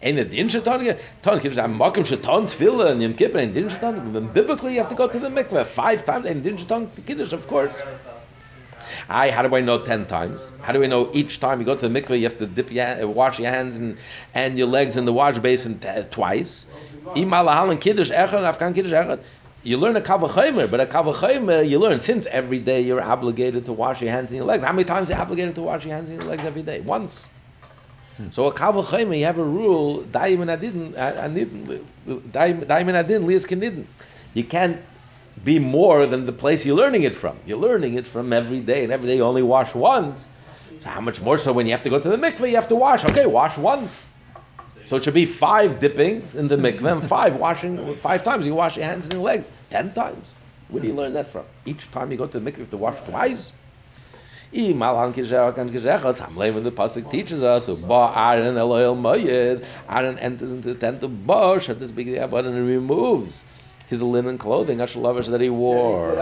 [0.03, 4.13] Ein a din shatan, ton am makim shatan tefillah and yom kippur and din shatan.
[4.13, 7.33] Then biblically you have to go to the mikveh five times and din shatan kiddush
[7.33, 7.73] of course.
[9.07, 10.49] I how do I know ten times?
[10.61, 12.71] How do I know each time you go to the mikveh you have to dip
[12.71, 13.95] your hand, wash your hands and,
[14.33, 16.65] and your legs in the wash basin t- uh, twice?
[17.15, 19.23] And kiddush echad.
[19.63, 23.73] You learn a kavachomer, but a kavachomer you learn since every day you're obligated to
[23.73, 24.63] wash your hands and your legs.
[24.63, 26.79] How many times are you obligated to wash your hands and your legs every day?
[26.79, 27.27] Once.
[28.29, 30.03] So a kavul chayma, you have a rule.
[30.03, 32.31] Daim and adidin, uh, adidin,
[32.67, 33.85] daim and adidin, lias kenidin.
[34.33, 34.77] You can't
[35.43, 37.37] be more than the place you're learning it from.
[37.45, 40.29] You're learning it from every day, and every day you only wash once.
[40.81, 42.67] So how much more so when you have to go to the mikveh, you have
[42.69, 43.05] to wash.
[43.05, 44.07] Okay, wash once.
[44.85, 47.95] So it should be five dippings in the mikveh five washing.
[47.97, 49.49] Five times you wash your hands and your legs.
[49.69, 50.35] Ten times.
[50.69, 51.45] Where do you learn that from?
[51.65, 53.51] Each time you go to the mikveh, you have to wash twice.
[54.51, 54.73] The
[56.75, 61.69] pasuk teaches us, so ba Aaron Elohel Moyed, Aaron enters into the tent of Bosh
[61.69, 63.43] at this big Abad and removes
[63.87, 66.15] his linen clothing, Ashalavish, that he wore.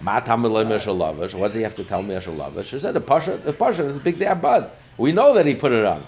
[0.00, 2.70] Matam Elohim Ashalavish, what does he have to tell me Ashalavish?
[2.70, 4.70] He said, the Pasha, the Pasha is a big Abad.
[4.96, 6.02] We know that he put it on.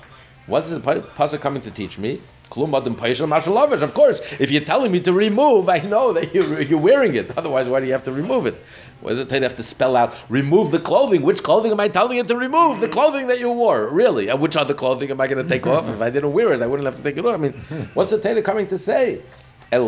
[0.46, 2.20] What is the pasuk coming to teach me?
[2.50, 7.36] Of course, if you're telling me to remove, I know that you're, wearing it.
[7.38, 8.54] Otherwise, why do you have to remove it?
[9.00, 11.22] Why does it have to spell out remove the clothing?
[11.22, 12.80] Which clothing am I telling you to remove?
[12.80, 14.28] The clothing that you wore, really?
[14.28, 15.88] And which other clothing am I going to take off?
[15.88, 17.34] If I didn't wear it, I wouldn't have to take it off.
[17.34, 17.54] I mean,
[17.94, 19.22] what's the Torah coming to say?
[19.70, 19.78] The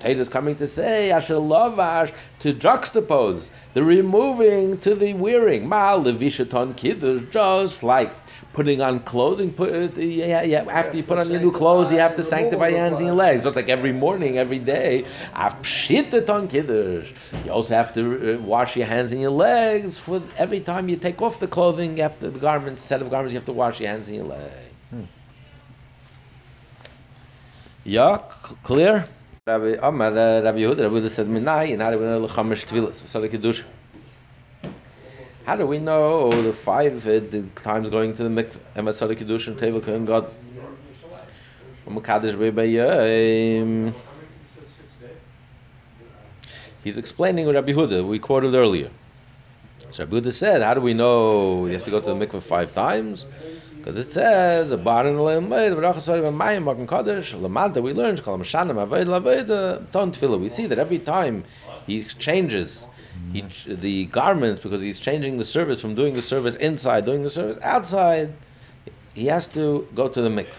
[0.00, 5.68] Torah is coming to say asher lavash to juxtapose the removing to the wearing.
[5.68, 8.12] Ma levishaton kiddush, just like
[8.56, 9.52] putting on clothing.
[9.52, 12.68] Put, uh, yeah, yeah, after you put on your new clothes, you have to sanctify
[12.68, 13.44] your hands and your legs.
[13.44, 15.04] Just like every morning, every day.
[15.70, 17.12] Pshitaton kiddush.
[17.44, 20.96] You also have to uh, wash your hands and your legs for every time you
[20.96, 23.34] take off the clothing after the garments, set of garments.
[23.34, 24.72] You have to wash your hands and your legs.
[27.84, 28.18] Yeah,
[28.62, 29.04] clear.
[29.46, 32.64] Rabbi Amar, uh, Rabbi Yehuda, Rabbi Yehuda said, "Minai, and how do we know lechamish
[32.70, 33.06] tvilas?
[33.06, 33.62] So the kiddush.
[35.46, 39.16] How do we know the five uh, the times going to the mikveh?
[39.16, 40.28] Kiddush and Teva Kohen God.
[46.82, 48.90] He's explaining Rabbi Huda we quoted earlier.
[49.90, 52.42] So Rabbi Huda said, how do we know you have to go to the mikveh
[52.42, 53.24] five times?
[53.76, 57.92] Because it says, a bar in the le'amayid, v'rach asari v'mayim, makim kadosh, lamanta, we
[57.92, 59.06] learn, shkol ha-mashanim, avoid
[59.92, 60.40] ton tefillah.
[60.40, 61.44] We see that every time
[61.86, 62.84] he changes
[63.32, 67.30] he, the garments, because he's changing the service from doing the service inside, doing the
[67.30, 68.30] service outside,
[69.14, 70.54] he has to go to the mikveh.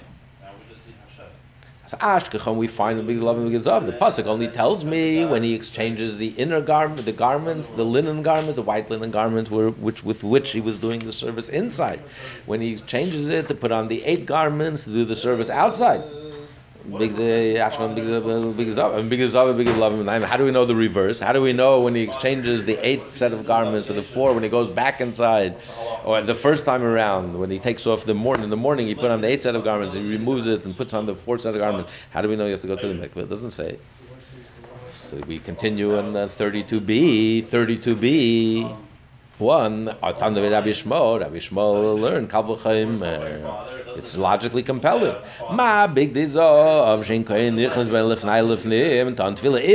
[1.88, 5.54] So Ashkechon, we find the big love of The pasuk only tells me when he
[5.54, 10.22] exchanges the inner garment, the garments, the linen garment, the white linen garment, which with
[10.22, 12.02] which he was doing the service inside.
[12.46, 16.04] When he changes it to put on the eight garments to do the service outside.
[16.88, 18.22] Big the Ashkechon, big the
[18.56, 20.24] big zav, big zav, big love.
[20.24, 21.20] How do we know the reverse?
[21.20, 24.34] How do we know when he exchanges the eighth set of garments or the four
[24.34, 25.58] when he goes back inside,
[26.06, 28.96] or the first time around when he takes off the morning in the morning he
[28.96, 31.42] put on the eighth set of garments he removes it and puts on the fourth
[31.42, 31.92] set of garments.
[32.12, 33.24] How do we know he has to go to the mikveh?
[33.24, 33.78] It doesn't say.
[34.96, 38.78] So we continue in uh, 32b, 32b.
[39.40, 42.30] One, Atan Rabbi Shmuel, Rabbi Shmuel learned
[43.98, 45.16] it's logically compelling.
[45.94, 46.16] Big.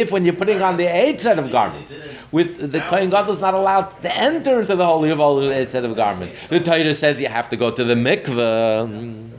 [0.00, 1.94] If when you're putting on the eight set of garments,
[2.30, 5.68] with the koyin gadol is not allowed to enter into the holy of the eight
[5.68, 6.48] set of garments.
[6.48, 9.30] The Torah says you have to go to the mikveh.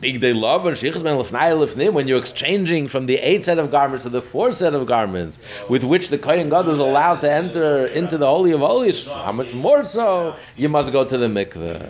[0.00, 3.60] Big day love and shichas ben lifnai lifnim when you're exchanging from the eight set
[3.60, 5.38] of garments to the four set of garments
[5.68, 9.06] with which the kohen god is allowed to enter into the holy of holies.
[9.06, 11.88] How much more so you must go to the mikveh.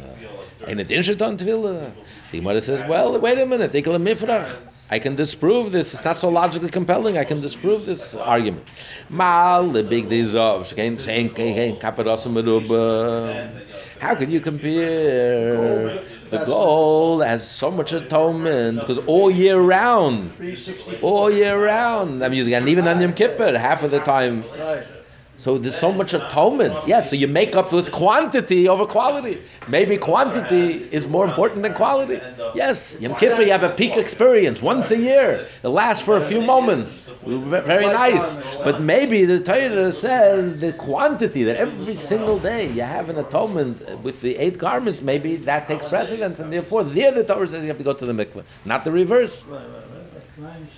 [0.69, 1.91] In addition to tefillah,
[2.31, 4.47] the Gemara says, "Well, wait a minute, Ikal mifrach.
[4.91, 5.93] I can disprove this.
[5.93, 7.19] It's not so logically compelling.
[7.19, 8.65] I can disprove this argument."
[9.11, 10.71] Mal the big days of
[14.01, 20.31] How could you compare the gold has so much atonement because all year round,
[21.03, 24.45] all year round, I'm using, and even on Yom Kippur, half of the time.
[25.43, 26.73] So there's so much atonement.
[26.87, 29.43] Yes, so you make up with quantity over quality.
[29.69, 32.21] Maybe quantity is more important than quality.
[32.55, 35.45] Yes, Yom Kippur, you have a peak experience once a year.
[35.65, 37.01] It lasts for a few moments.
[37.27, 38.37] Very nice.
[38.63, 43.81] But maybe the Torah says the quantity that every single day you have an atonement
[44.05, 47.69] with the eight garments, maybe that takes precedence, and therefore there the Torah says you
[47.75, 49.45] have to go to the mikveh, not the reverse.
[50.37, 50.69] Klein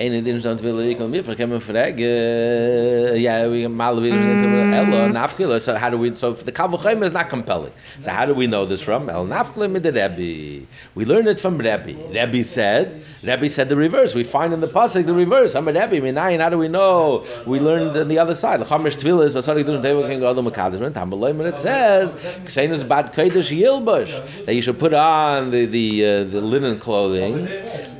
[0.00, 5.08] Eine Dinge sind wir ich mir für kemen fragen ja we mal wieder into Ella
[5.08, 7.70] nafkila so how do we so the Kavachim is not compelling.
[8.00, 9.08] So how do we know this from?
[9.08, 10.66] El nafkila mit the Rebbe.
[10.96, 11.94] We learn it from Rebbe.
[12.12, 14.16] Rebbe said Rebbe said the reverse.
[14.16, 15.54] We find in the pasuk the reverse.
[15.54, 17.24] I'm a Rebbe minayin how do we know?
[17.46, 18.58] We learned on the other side.
[18.58, 22.16] The Tvila is vasari doesn't they can go to Makadosh and Tambalay but it says
[22.46, 27.46] Ksein bad kodesh yilbush that you should put on the the uh, the linen clothing.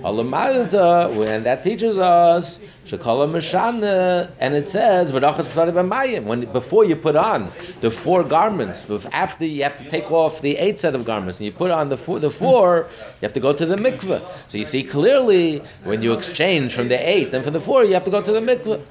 [0.04, 5.12] Alamadata, and that teaches us Shekala Mishana, and it says.
[5.12, 7.48] When before you put on
[7.80, 11.46] the four garments, after you have to take off the eight set of garments, and
[11.46, 14.22] you put on the four, the four, you have to go to the mikveh.
[14.48, 17.94] So you see clearly when you exchange from the eight and from the four, you
[17.94, 18.82] have to go to the mikveh.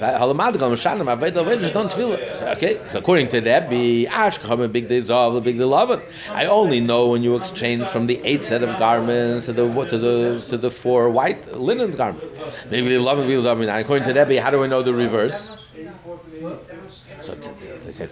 [0.00, 2.34] Halamadgal Mishana, Ma'aved Loved, just don't feel it.
[2.34, 6.02] So, okay, so according to Rebbe, Ash Kacham big day Zav, a big day Lavan.
[6.32, 9.98] I only know when you exchange from the eight set of garments to the to
[9.98, 12.32] the to the four white linen garments.
[12.70, 13.80] Maybe the Lavan people Zav.
[13.80, 15.56] According to Rebbe, how do I know the reverse?
[17.20, 17.34] So
[18.00, 18.06] uh,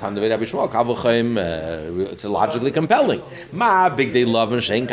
[2.12, 3.22] it's logically compelling.
[3.52, 4.86] Ma, big day love and shein.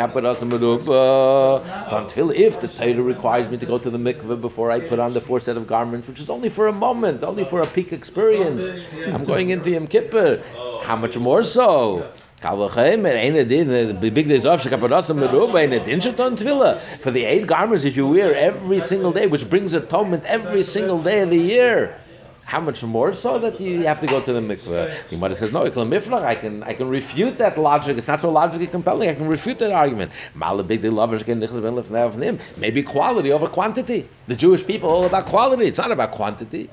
[1.90, 4.98] Don't feel if the Torah requires me to go to the mikveh before I put
[4.98, 7.66] on the four set of garments, which is only for a moment, only for a
[7.66, 8.82] peak experience.
[9.06, 10.42] I'm going into Yom Kippur.
[10.82, 12.10] How much more so?
[12.40, 13.68] Kal v'chaim, and ain't din,
[14.00, 14.70] the big days off, ain't.
[17.00, 21.02] For the eight garments if you wear every single day, which brings atonement every single
[21.02, 21.96] day of the year.
[22.44, 25.08] How much more so that you have to go to the mikveh?
[25.08, 27.96] The Gemara says, no, I can, I can refute that logic.
[27.96, 29.08] It's not so logically compelling.
[29.08, 30.12] I can refute that argument.
[32.56, 34.08] Maybe quality over quantity.
[34.26, 35.64] The Jewish people all about quality.
[35.66, 36.68] It's not about quantity.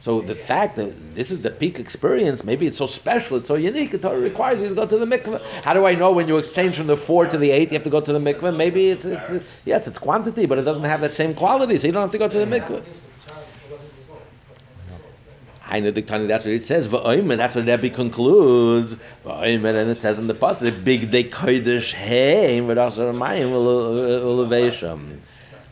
[0.00, 3.56] So the fact that this is the peak experience, maybe it's so special, it's so
[3.56, 5.42] unique, it requires you to go to the mikveh.
[5.62, 7.84] How do I know when you exchange from the four to the eight, you have
[7.84, 8.56] to go to the mikveh?
[8.56, 11.92] Maybe it's, it's yes, it's quantity, but it doesn't have that same quality, so you
[11.92, 12.82] don't have to go to the mikveh.
[15.70, 16.88] Hainu diktani, that's what it says.
[16.88, 18.96] V'oimer, that's what Rebbe concludes.
[19.24, 25.18] V'oimer, and it says in the pasuk, big day kodesh heim v'rasar mayim ulevesham.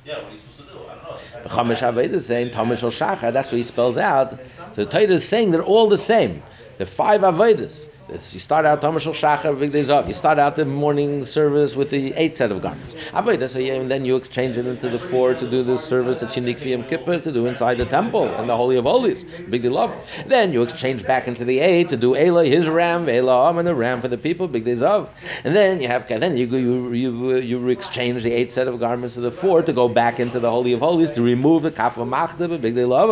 [0.04, 0.78] Yeah, what are you supposed to do?
[0.88, 1.42] I don't know.
[1.42, 3.32] The Chamish Aved is saying Tamish al Shachar.
[3.32, 4.38] That's what he spells out.
[4.74, 6.42] So the Torah is saying they're all the same.
[6.78, 7.88] The five Avedas.
[8.08, 10.06] This- You start out Tamish al Shachar, big days off.
[10.06, 12.96] You start out the morning service with the eight set of garments.
[13.12, 16.84] And then you exchange it into the four to do the service unique for Yom
[16.84, 19.24] Kippur to do inside the temple and the Holy of Holies.
[19.50, 19.92] Big day love.
[20.26, 23.74] Then you exchange back into the eight to do Ela, his ram, Ela, and a
[23.74, 24.48] ram for the people.
[24.48, 25.10] Big days of.
[25.44, 29.16] And then you have then you you you you exchange the eight set of garments
[29.16, 31.98] to the four to go back into the Holy of Holies to remove the kaf
[31.98, 33.10] of machda, big day love.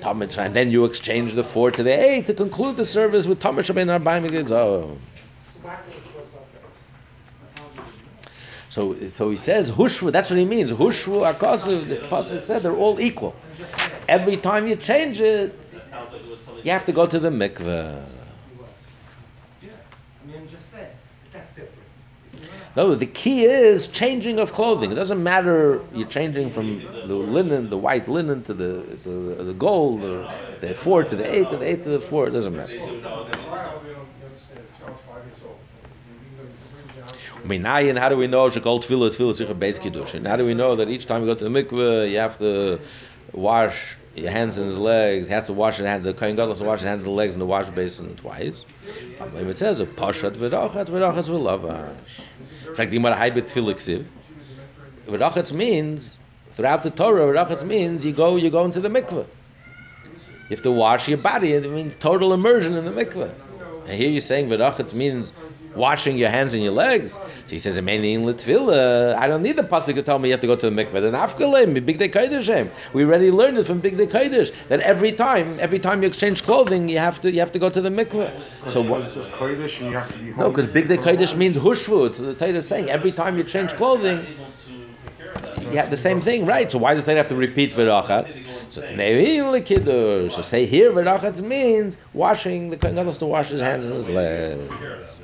[0.00, 3.40] Talmud, and then you exchange the four to the eight to conclude the service with
[3.40, 4.96] Talmud Shabbat Arbaim Gezo.
[8.70, 10.12] So, so he says hushvu.
[10.12, 10.70] That's what he means.
[10.70, 11.88] Hushvu akasu.
[11.88, 13.34] The pasuk said they're all equal.
[14.08, 15.58] Every time you change it,
[16.62, 18.17] you have to go to the mikveh.
[22.76, 24.92] No, the key is changing of clothing.
[24.92, 29.54] It doesn't matter you're changing from the linen, the white linen, to the to the,
[29.54, 32.28] gold, or the four to the eight, to the eight to the four.
[32.28, 32.78] It doesn't matter.
[37.44, 40.14] Minayin, how do we know shekol tefillah tefillah sich a beis kiddush?
[40.14, 42.38] And how do we know that each time you go to the mikveh, you have
[42.38, 42.78] to
[43.32, 45.28] wash your hands and his legs?
[45.28, 46.04] He has to wash his hands.
[46.04, 48.64] The kohen gadol has to wash his hands and legs in the wash basin twice.
[49.18, 51.94] But it says pashat v'rachat v'rachat v'lavash.
[52.66, 54.04] In fact, the Gemara haibet tefillah ksiv.
[55.06, 56.18] V'rachatz means
[56.52, 57.32] throughout the Torah.
[57.32, 59.26] V'rachatz means you go you go into the mikveh.
[60.04, 61.52] You have to wash your body.
[61.52, 63.32] It means total immersion in the mikveh.
[63.86, 65.32] And here you're saying v'rachatz means
[65.78, 67.12] washing your hands and your legs.
[67.14, 67.22] So
[67.56, 70.40] he says, "Mainly in Litfila, I don't need the pasuk to tell me you have
[70.46, 71.00] to go to the mikveh.
[71.06, 72.70] Then afkalem, bigdei kodesh.
[72.92, 76.88] We already learned it from bigdei kodesh that every time, every time you exchange clothing,
[76.88, 78.30] you have to you have to go to the mikveh.
[78.74, 79.02] So what?
[79.02, 80.32] It's just Kodesh and you have to be.
[80.32, 82.06] No, because bigdei kodesh means hushvu.
[82.08, 84.26] It's the Torah is saying every time you change clothing, Able
[84.66, 85.72] to take care of that.
[85.72, 86.70] you have the same thing, right?
[86.70, 88.42] So why does the Torah have to repeat v'rachatz?
[88.74, 90.34] So ne'il kiddush.
[90.34, 94.06] So say here v'rachatz means washing the kohen gadol to wash his hands and his
[94.06, 95.20] Take care of legs.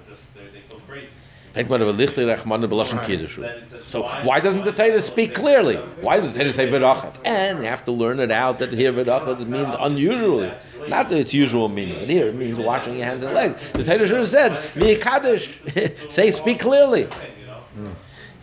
[3.86, 5.76] So why- doesn't the Torah speak clearly?
[6.00, 7.20] Why does the Torah say v'rachatz?
[7.24, 10.50] And you have to learn it out that here v'rachatz means unusually,
[10.88, 13.60] not that its usual meaning, but here it means washing your hands and legs.
[13.72, 15.60] The Torah should have said kaddish.
[16.08, 17.02] say, speak clearly.
[17.02, 17.08] You?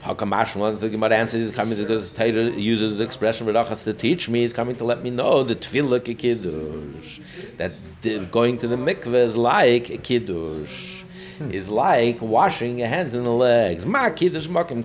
[0.02, 3.84] How come Mashma, the Gemara answers, is coming because the Torah uses the expression v'rachas
[3.84, 7.20] to teach me, he's coming to let me know the tefillah ki kiddush.
[7.58, 7.74] That
[8.32, 11.01] going to the mikveh is like a kiddush.
[11.42, 11.52] Hmm.
[11.52, 13.86] Is like washing your hands and the legs.
[13.86, 14.82] Ma kiddush makim.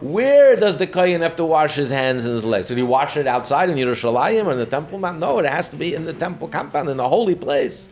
[0.00, 2.66] Where does the kohen have to wash his hands and his legs?
[2.66, 5.18] Did he wash it outside in Yerushalayim or in the temple mount?
[5.18, 7.88] No, it has to be in the temple compound, in the holy place.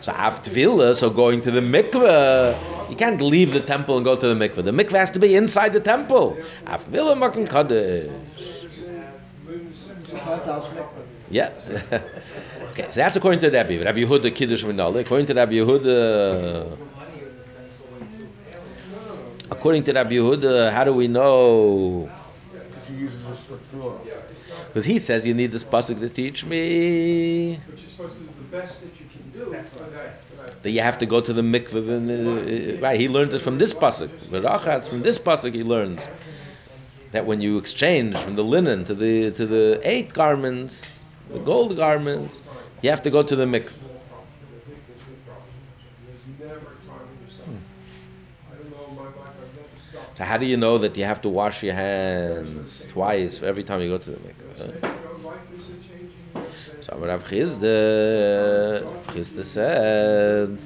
[0.00, 4.16] So af tefillah, so going to the mikveh, you can't leave the temple and go
[4.16, 4.64] to the mikveh.
[4.64, 6.36] The mikveh has to be inside the temple.
[6.66, 8.10] Af tefillah makom kaddish.
[11.30, 11.52] Yeah.
[12.70, 13.82] okay, so that's according to Rabbi.
[13.82, 15.00] Rabbi Yehuda Kiddush Minale.
[15.00, 16.76] According to Rabbi Yehuda,
[19.50, 22.08] according to Rabbi Yehuda, how do we know?
[22.88, 24.20] He uses this for tefillah.
[24.68, 28.28] Because he says you need this pasuk to teach me Which is supposed to be
[28.28, 30.62] the best that you can do that, for that.
[30.62, 32.78] that you have to go to the mikveh.
[32.78, 34.08] Uh, right, he learns it from this pasuk.
[34.08, 36.06] V'rachatz from this pasuk he learns
[37.10, 41.00] that when you exchange from the linen to the to the eight garments,
[41.32, 42.40] the gold garments,
[42.82, 43.46] you have to go to the.
[43.46, 43.60] I
[49.78, 50.18] stopped.
[50.18, 53.80] So how do you know that you have to wash your hands twice every time
[53.80, 54.72] you go to the know,
[56.80, 60.58] So Rav Chisda, Chisda said.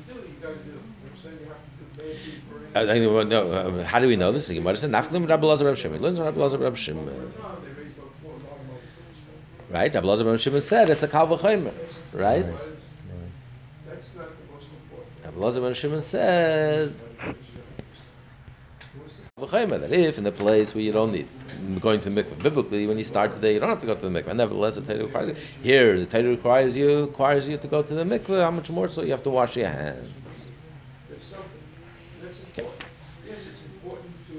[2.76, 4.48] Maybe I well, no, uh, how do we know this?
[4.48, 7.80] The Gemara said, "Nafkalim Rabbi Lazar Rabbi Shimon." Learns Rabbi Lazar Rabbi Shimon, No, they
[7.80, 9.63] raised up four dollars.
[9.74, 9.92] Right?
[9.92, 11.72] Rabbi Lazar Rabbi Shimon said it's a kal v'chomer,
[12.12, 12.46] right?
[12.46, 15.24] That's not the most important.
[15.24, 16.94] Rabbi Lazar Rabbi Shimon said
[19.38, 21.28] v'chomer that if in a place where you don't need
[21.80, 23.94] going to the mikveh, biblically when you start the day you don't have to go
[23.96, 24.34] to the mikveh.
[24.36, 25.34] Nevertheless, the Torah requires you.
[25.62, 28.42] Here, the Torah requires you requires you to go to the mikveh.
[28.42, 30.48] How much more so you have to wash your hands?
[31.08, 31.62] There's something,
[32.22, 32.84] that's important.
[33.28, 34.34] Yes, it's important to,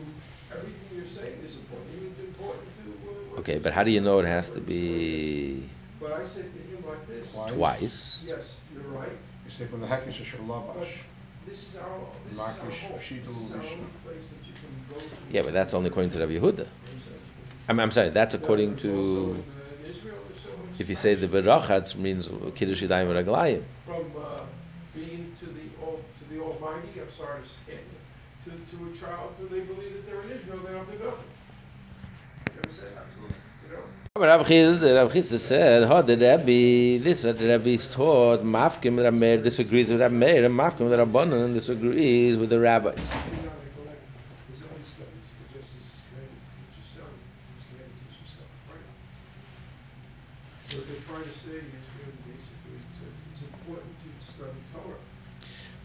[0.56, 1.90] everything you're saying is important.
[1.96, 4.60] Even it's important to, uh, what- Okay, but how do you know it has to
[4.60, 5.70] be
[6.02, 7.32] But I said to him like this.
[7.32, 7.52] Why?
[7.52, 8.26] twice?
[8.28, 9.08] Yes, you're right.
[9.46, 11.06] You say from the Hekish Shalabash.
[11.46, 12.98] This is our, this is our Makish, home.
[12.98, 13.72] This is our Lubish.
[13.72, 15.06] only place that you can go to.
[15.30, 16.66] Yeah, but that's only according to Rabbi Yehuda.
[17.70, 19.32] I'm, I'm sorry, that's according It's also to.
[19.34, 23.62] in, uh, Israel, there's so much If you say the berachatz means kiddush yadayim v'raglayim,
[23.86, 24.42] From, uh,
[24.96, 27.86] being to the, Al- to the Almighty, I'm sorry to say, it,
[28.46, 31.35] to, to a child, who they believe that they're in Israel, they don't have to
[34.18, 39.04] Rav Chiz, Rav Chiz said, ha, the Rabbi, this what the Rabbi is taught, Mafkim
[39.04, 42.98] Rav Meir disagrees with Rav Meir, and Mafkim Rav Bonan disagrees with the rabbis."
[50.70, 53.02] So they're trying to say is really basically it's,
[53.34, 54.96] it's important to study Torah.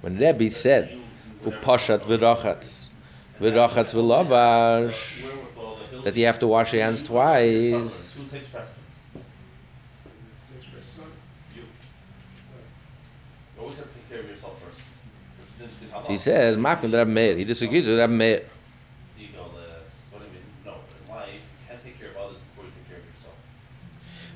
[0.02, 0.96] When Rebbe said,
[1.44, 2.90] "Upashat v'rachatz,
[3.40, 5.39] v'rachatz v'lavash."
[6.04, 8.32] That you have to wash your hands twice.
[16.06, 18.42] He says, "Mafkim the Rabbi Meir." He disagrees with Rabbi Meir.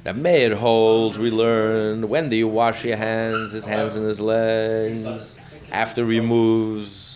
[0.04, 1.18] Rabbi Meir holds.
[1.18, 5.38] We learn when do you wash your hands, his hands and his legs,
[5.72, 7.13] after he removes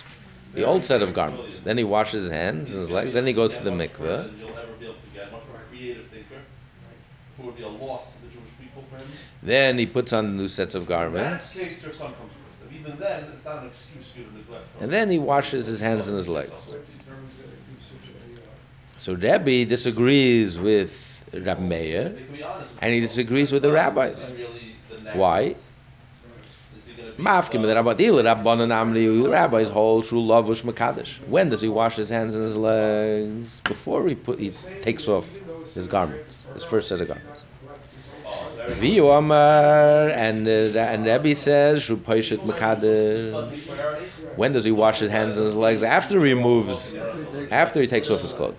[0.55, 1.61] the old set of garments.
[1.61, 3.13] Then he washes his hands and his legs.
[3.13, 3.99] Then he goes to the mikveh.
[3.99, 6.41] than You'll ever be able to get, much more creative thinker,
[7.37, 9.07] who would be a loss to the Jewish people for him.
[9.43, 11.59] Then he puts on the new sets of garments.
[11.59, 12.39] case, your son comes first.
[12.89, 14.65] And then, it's not an excuse for you to neglect.
[14.81, 16.51] And then he washes his hands and his legs.
[16.51, 18.09] what determines that it be such
[18.97, 23.53] a, So Rebbe disagrees with Rabbi Meir, They can be honest with and he disagrees
[23.53, 24.31] with the rabbis.
[24.31, 25.41] And really, the next- Why?
[25.41, 25.57] Is
[26.87, 31.19] he gonna be, Mafkim the Rabbi Dil, Rabbanan Amri, rabbis hold true lavush makadosh.
[31.27, 33.61] When does he wash his hands and his legs?
[33.63, 34.53] Before he put he
[34.83, 35.37] takes off
[35.75, 37.43] his garments, his first set of garments.
[38.81, 43.35] Viyu Amar and uh, and Rebbe says Shu Paishet Makadosh.
[44.37, 45.83] When does he wash his hands and his legs?
[45.83, 46.95] After he removes,
[47.51, 48.55] after he takes off his clothes.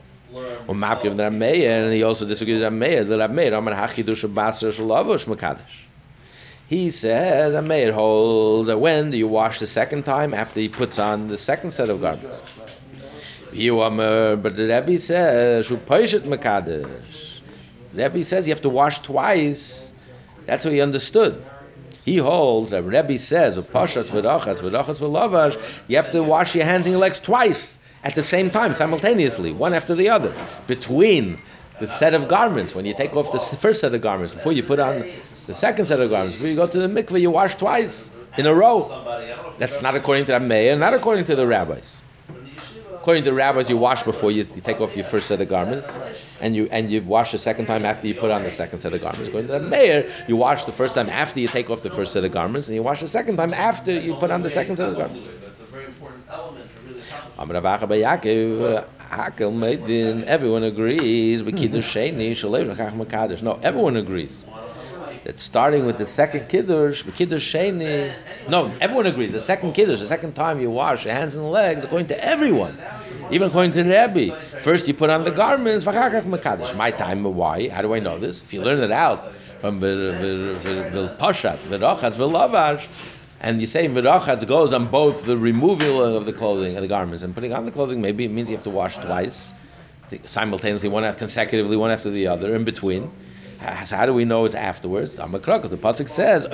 [0.67, 3.03] And he also disagrees with Rabbi Meir.
[3.05, 5.88] The Rabbi Meir Amar Hachidush Basar Shalavush Makadosh.
[6.69, 10.35] He says, a Meir holds that when do you wash the second time?
[10.35, 12.43] After he puts on the second set of garments.
[13.51, 17.39] You Amar, but the Rebbe says, Shu Paishet Makadosh.
[17.93, 19.91] The Rebbe says you have to wash twice.
[20.45, 21.43] That's what he understood.
[22.05, 23.55] He holds that Rebbe says.
[23.55, 23.63] You
[25.95, 29.73] have to wash your hands and your legs twice at the same time, simultaneously, one
[29.73, 30.35] after the other,
[30.67, 31.39] between
[31.79, 32.75] the set of garments.
[32.75, 35.03] When you take off the first set of garments, before you put on
[35.49, 38.45] the second set of garments, before you go to the mikveh, you wash twice in
[38.45, 38.77] a row.
[39.57, 41.99] That's not according to the Meir, not according to the rabbis.
[42.93, 45.49] According to the rabbis, you wash before you, you take off your first set of
[45.49, 45.97] garments,
[46.39, 48.93] and you and you wash the second time after you put on the second set
[48.93, 49.27] of garments.
[49.27, 52.13] According to the Meir, you wash the first time after you take off the first
[52.13, 54.77] set of garments, and you wash the second time after you put on the second
[54.77, 55.27] set of garments.
[58.61, 58.85] Uh,
[60.27, 61.41] everyone agrees.
[63.41, 64.45] No, everyone agrees.
[65.29, 68.11] That starting with the second Kiddush, but Kiddush Sheni,
[68.49, 69.31] no, everyone agrees.
[69.31, 72.75] The second Kiddush, the second time you wash your hands and legs, according to everyone,
[73.29, 74.35] even according to the Rebbe.
[74.59, 75.85] First you put on the garments.
[75.85, 77.69] My time, why?
[77.69, 78.41] How do I know this?
[78.41, 82.87] If you learn it out from Vil Pashat, Virachatz, Vilavash,
[83.39, 87.21] and you say Virachatz goes on both the removal of the clothing, of the garments,
[87.21, 89.53] and putting on the clothing, maybe it means you have to wash twice,
[90.25, 93.11] simultaneously, one after, consecutively, one after the other, in between.
[93.85, 95.15] So how do we know it's afterwards?
[95.15, 96.45] Because the pasuk says.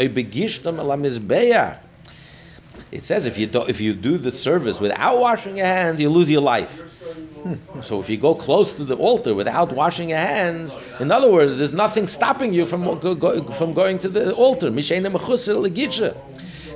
[2.91, 6.09] It says if you do, if you do the service without washing your hands, you
[6.09, 6.81] lose your life.
[7.43, 7.81] Hmm.
[7.81, 11.57] So if you go close to the altar without washing your hands, in other words,
[11.57, 14.71] there's nothing stopping you from from going to the altar.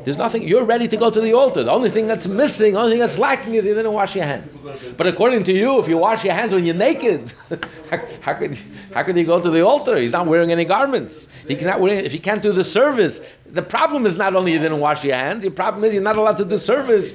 [0.10, 0.48] There's nothing.
[0.48, 1.62] You're ready to go to the altar.
[1.62, 4.26] The only thing that's missing, the only thing that's lacking, is you didn't wash your
[4.26, 4.58] hands.
[4.98, 7.32] But according to you, if you wash your hands when you're naked,
[7.92, 8.60] how, how could
[8.96, 9.96] how could he go to the altar?
[9.98, 11.28] He's not wearing any garments.
[11.48, 11.94] He cannot wear.
[11.94, 15.16] If he can't do the service, the problem is not only you didn't wash your
[15.16, 15.44] hands.
[15.44, 17.14] The problem is you're not allowed to do service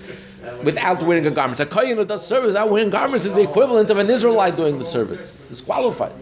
[0.62, 1.58] without wearing a garment.
[1.58, 4.78] A kohen who does service without wearing garments is the equivalent of an Israelite doing
[4.78, 5.34] the service.
[5.34, 6.12] It's disqualified.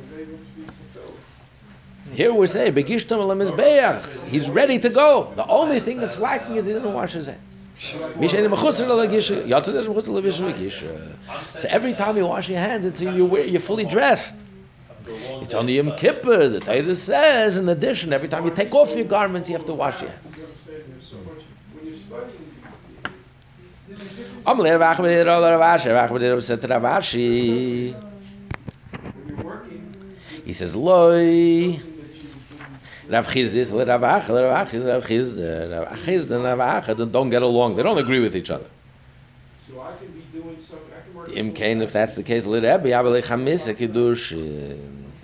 [2.12, 4.26] Here we're saying, Begishtam mizbeach.
[4.26, 5.32] He's ready to go.
[5.34, 7.66] The only thing that's lacking is he didn't wash his hands.
[11.42, 14.36] So every time you wash your hands, it's you wear, you're fully dressed.
[15.06, 16.48] It's on the Yom Kippur.
[16.48, 19.74] The Torah says, in addition, every time you take off your garments, you have to
[19.74, 20.38] wash your hands.
[20.38, 20.46] You're
[21.82, 21.96] you're
[30.44, 31.80] He says, Loi.
[33.03, 37.12] Something that you Rav Chizis, Rav Achmed, Rav Achmed, Rav Chisda, Rav Chisda, Rav Achmed
[37.12, 37.76] don't get along.
[37.76, 38.66] They don't agree with each other.
[39.68, 41.28] So I can be doing something, I can work.
[41.28, 44.32] Imkain, if that's the case, Lit Rebbe, Avalei Chamis, Kiddush.
[44.32, 44.76] Okay,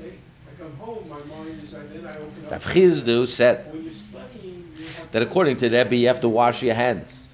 [0.08, 2.52] I come home, my mind is, and then I open up.
[2.52, 5.12] Rav Chisda said When you're studying, you have.
[5.12, 7.26] that according to Rebbe, you have to wash your hands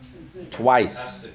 [0.50, 1.26] twice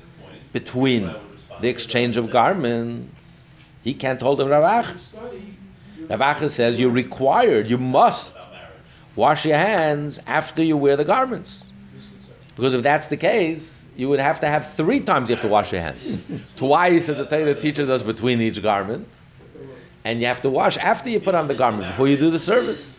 [0.53, 3.47] between I would respond the exchange of garments.
[3.83, 4.93] He can't hold him Rav Ach.
[4.93, 5.55] You study,
[5.97, 8.35] you Rav Ach says you're required, you must.
[9.19, 11.65] Wash your hands after you wear the garments.
[12.55, 15.47] Because if that's the case, you would have to have three times you have to
[15.47, 16.19] wash your hands.
[16.55, 19.07] Twice, as the Torah teaches us, between each garment.
[20.05, 22.39] And you have to wash after you put on the garment, before you do the
[22.39, 22.98] service.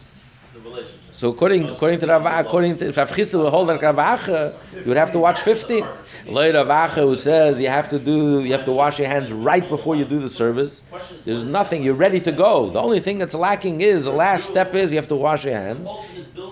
[1.13, 4.29] So according, according to Rav, according to Rav Chisda will hold like Rav
[4.75, 5.85] you would have to watch 15.
[6.27, 9.69] Loi Rav who says you have to do, you have to wash your hands right
[9.69, 10.83] before you do the service.
[11.25, 12.71] There's nothing, you're ready to go.
[12.71, 15.55] The only thing that's lacking is, the last step is you have to wash your
[15.55, 15.89] hands.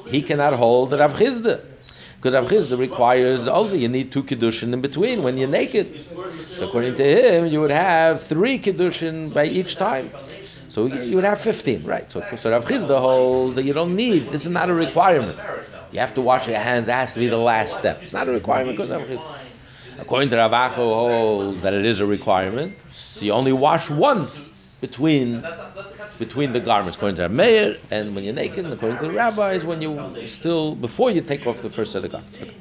[0.08, 1.60] He cannot hold Rav Chisda.
[2.16, 6.00] Because Rav Chisda requires also you need two kiddushin in between when you're naked.
[6.48, 10.10] So according to him, you would have three kiddushin by each time.
[10.68, 12.10] So you would have 15, right?
[12.10, 15.38] So, so Rav Chisda holds that you don't need, this is not a requirement.
[15.92, 18.02] You have to wash your hands, that has to be the last step.
[18.02, 18.78] It's not a requirement.
[19.98, 23.90] According to Rav Acha who holds that it is a requirement, so you only wash
[23.90, 24.50] once
[24.80, 25.42] between
[26.18, 29.12] between the garments, according to Rav Meir, and when you're naked, and according to the
[29.12, 32.38] rabbis, when you still, before you take off the first set of garments.
[32.40, 32.54] Okay.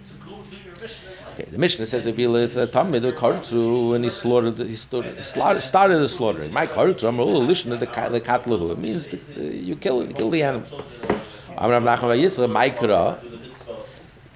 [1.39, 4.75] Okay, the Mishnah says he is a Talmud, the Kartzu, and he slaughtered, the- he
[4.75, 6.51] started, started the slaughtering.
[6.51, 7.23] My Kartzu, I'm a
[7.69, 8.71] to the ka- the katlahu.
[8.71, 10.67] It means that uh, you kill, you kill the animal.
[11.55, 13.19] Amram Nachman Vayisra, Maikra.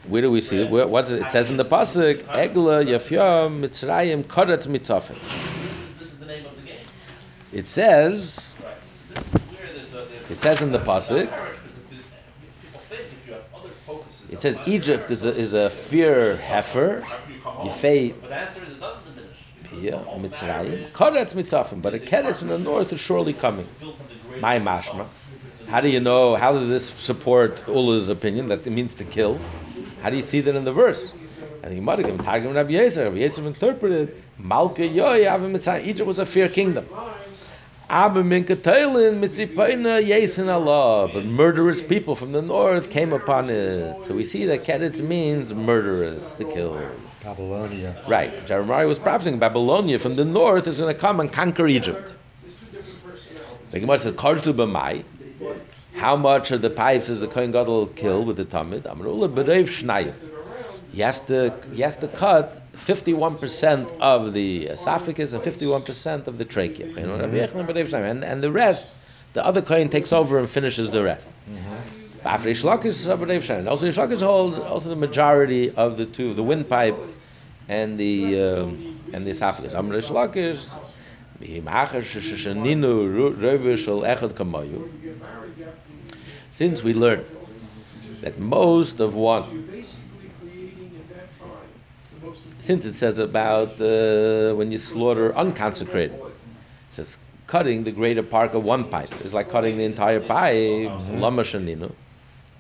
[0.09, 0.69] Where do we see it?
[0.69, 1.21] Where, what's it?
[1.21, 4.61] It says in the pasuk, Egla Yafyam Mitzrayim Karat
[6.19, 6.25] the
[6.55, 6.75] the game.
[7.51, 8.55] It says,
[10.29, 11.29] it says in the pasuk, marriage,
[11.63, 12.05] because if there's-
[12.61, 13.20] people think if you have other focuses.
[14.31, 18.35] It says Egypt is a, is a fear heifer, after you come Yefei But the
[18.35, 19.37] answer is it doesn't diminish.
[19.63, 21.81] Pia Mitzrayim marriage Karat Mitzafim.
[21.81, 23.67] But a Keres in the north is surely coming.
[23.79, 25.07] builds something great My mashma.
[25.67, 26.35] How do you know?
[26.35, 29.39] How does this support Ula's opinion that it means to kill?
[30.01, 31.13] How do you see that in the verse?
[31.63, 33.05] And the Gemara given Targum Rabbi Yisrael.
[33.05, 35.85] Rabbi Yisrael interpreted Malka Yoy Avim.
[35.85, 36.85] Egypt was a fair kingdom.
[37.91, 41.09] Abba Minka Tailin Mitzipaina Yesin Allah.
[41.13, 44.01] But murderous people from the north came upon it.
[44.03, 46.81] So we see that Keretz means murderous to kill.
[47.21, 48.01] Babylonia.
[48.07, 48.45] Right.
[48.47, 52.13] Jeremiah was prophesying Babylonia from the north is going to come and conquer Egypt.
[53.71, 55.03] The Gemara says, Kartu b'mai.
[55.93, 58.83] How much of the pipes does the Kohen Gadol kill with the Tamid?
[58.83, 60.13] Amrullah b'reiv shnayim.
[60.93, 66.45] He has to he has to cut 51% of the esophagus and 51% of the
[66.45, 66.87] trachea.
[66.95, 68.87] And, and the rest,
[69.33, 71.31] the other Kohen takes over and finishes the rest.
[72.23, 73.67] After Rish Lakish is a b'reiv shnayim.
[73.69, 76.95] Also Rish Lakish holds also the majority of the two, the windpipe
[77.67, 79.73] and the um, and the esophagus.
[79.73, 80.77] Amr Rish Lakish,
[86.51, 87.25] since we learned
[88.21, 89.80] that most of one,
[92.61, 98.53] since it says about uh, when you slaughter unconsecrated, it says cutting the greater part
[98.53, 100.91] of one pipe is like cutting the entire pipe.
[101.51, 101.91] Shaninu.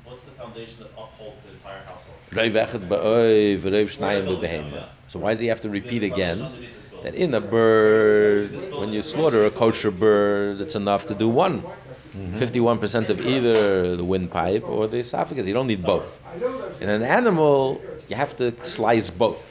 [0.03, 2.17] What's the foundation that upholds the entire household?
[2.31, 4.85] Reiv echad ba'oi v'reiv shnayim b'behema.
[5.07, 6.39] So why does he have to repeat again
[7.03, 11.63] that in a bird, when you slaughter a kosher bird, it's enough to do one.
[12.13, 15.47] 51% of either the windpipe or the esophagus.
[15.47, 16.19] You don't need both.
[16.81, 17.81] In an animal,
[18.11, 18.47] you have to
[18.77, 19.43] slice both.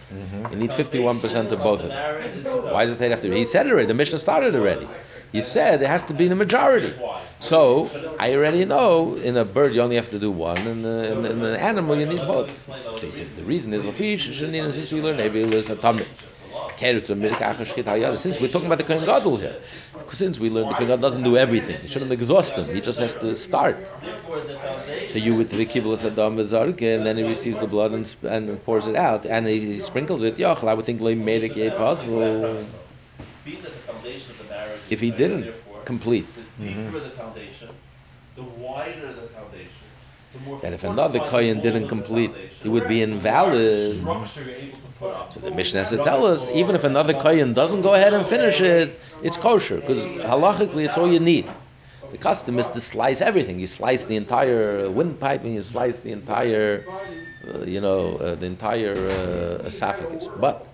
[0.51, 2.73] You need 51% of both of them.
[2.75, 3.37] Why does it have to be?
[3.39, 3.87] He said it already.
[3.87, 4.87] The mission started already.
[5.33, 6.93] He said it has to be the majority.
[7.41, 7.89] So
[8.19, 11.19] I already know in a bird you only have to do one, and uh, in,
[11.25, 12.51] in an animal you need both.
[12.99, 14.23] So he says the reason is lafish
[14.93, 15.17] we learn
[15.87, 16.07] tamid.
[18.19, 19.57] Since we're talking about the Kohen Gadol here,
[20.13, 23.15] since we learned the Kohen doesn't do everything, he shouldn't exhaust them, He just has
[23.17, 23.77] to start.
[24.01, 25.09] Therefore, the foundation.
[25.09, 28.65] So you with the kibbulas adam v'zarke, and then he receives the blood and, and
[28.65, 30.37] pours it out, and he, he sprinkles it.
[30.37, 32.65] Yochel, I would think le made a puzzle.
[33.45, 34.81] Being that the foundation of the marriage.
[34.87, 36.93] is If he didn't complete, mm-hmm.
[36.93, 37.69] The the foundation,
[38.37, 39.87] the wider the foundation,
[40.33, 40.61] the more.
[40.61, 42.33] that if another kohen didn't complete,
[42.65, 43.97] it would be invalid.
[45.01, 45.33] You're able to put up.
[45.33, 48.25] So the Mishnah has to tell us, even if another kohen doesn't go ahead and
[48.27, 51.47] finish it, it's kosher because halachically it's all you need.
[52.13, 53.61] The custom is to slice everything.
[53.61, 56.85] You slice the entire windpipe and you slice the entire,
[57.55, 60.29] uh, you know, uh, the entire uh, esophagus.
[60.29, 60.67] But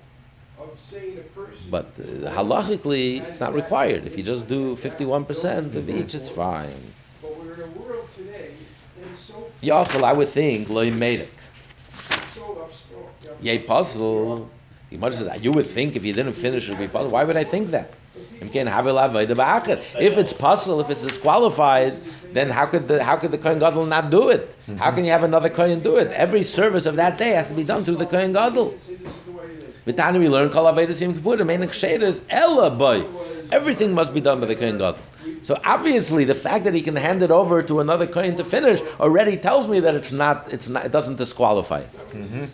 [0.59, 1.71] Of saying a person.
[1.71, 4.07] but uh, halachically it's not required.
[4.07, 6.81] If you just do 51% of each, it's fine.
[7.21, 8.51] But we're in a world today
[8.97, 9.31] that is
[9.63, 11.36] Yachal, I would think, lo made it.
[13.47, 14.51] Yay puzzle.
[14.91, 17.11] The Gemara says, ah, you would think if you didn't finish it would be puzzle.
[17.13, 17.91] Why would I think that?
[18.41, 19.79] Im kein havel avodah ba'achad.
[20.01, 21.95] If it's puzzle, if it's disqualified,
[22.33, 24.49] then how could the how could the Kohen Gadol not do it?
[24.49, 24.79] Mm-hmm.
[24.79, 26.09] How can you have another Kohen do it?
[26.11, 28.77] Every service of that day has to be done through the Kohen Gadol.
[28.79, 29.87] Say this is the way it is.
[29.87, 33.05] With Tani we learn kol avodas yom kippurim ein kshedas ella boy.
[33.53, 34.99] Everything must be done by the Kohen Gadol.
[35.43, 38.81] So obviously, the fact that he can hand it over to another Kohen to finish
[38.99, 41.81] already tells me that it's not, it's not, it doesn't disqualify.
[41.81, 42.51] it.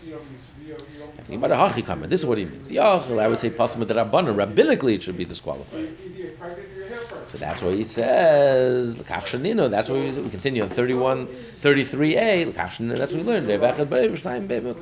[1.27, 2.69] This is what he means.
[2.69, 4.35] Yachel, I would say possible that rabbanon.
[4.35, 5.79] Rabbinically, it should be disqualified.
[5.79, 7.31] Either you're pregnant or you're half pregnant.
[7.31, 9.69] So that's why he says l'kach shanino.
[9.69, 12.47] That's why we, continue on 31, 33a.
[12.47, 12.97] L'kach shanino.
[12.97, 13.47] That's what we learned.
[13.47, 14.77] Le'vechad b'rei v'shnayim b'emut.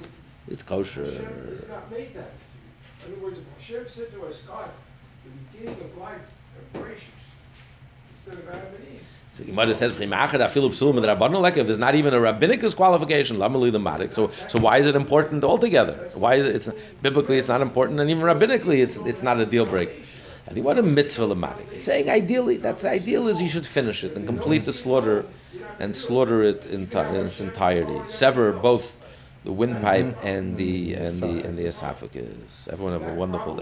[0.49, 1.05] It's kosher.
[1.05, 2.31] Hashem not that.
[3.07, 4.69] In other words, if Hashem said to us, God,
[5.23, 6.31] the beginning of life,
[6.73, 7.05] embrace
[8.11, 8.90] instead of Adam and Eve.
[9.33, 12.13] So you might have said "V'chimachad afilu psulim with rabbanon." Like if there's not even
[12.13, 14.11] a rabbinic disqualification, lamali lemadik.
[14.11, 15.93] So so why is it important altogether?
[16.15, 16.55] Why is it?
[16.55, 16.69] It's
[17.01, 19.89] biblically it's not important, and even rabbinically it's it's not a deal break.
[20.49, 21.71] I think what a mitzvah lemadik.
[21.71, 25.25] Saying ideally, that's ideal is you should finish it and complete the slaughter,
[25.79, 28.03] and slaughter it in, ti- in its entirety.
[28.05, 28.97] Sever both
[29.45, 32.67] the windpipe and the and the and the esophagus.
[32.69, 33.59] Everyone have a wonderful day.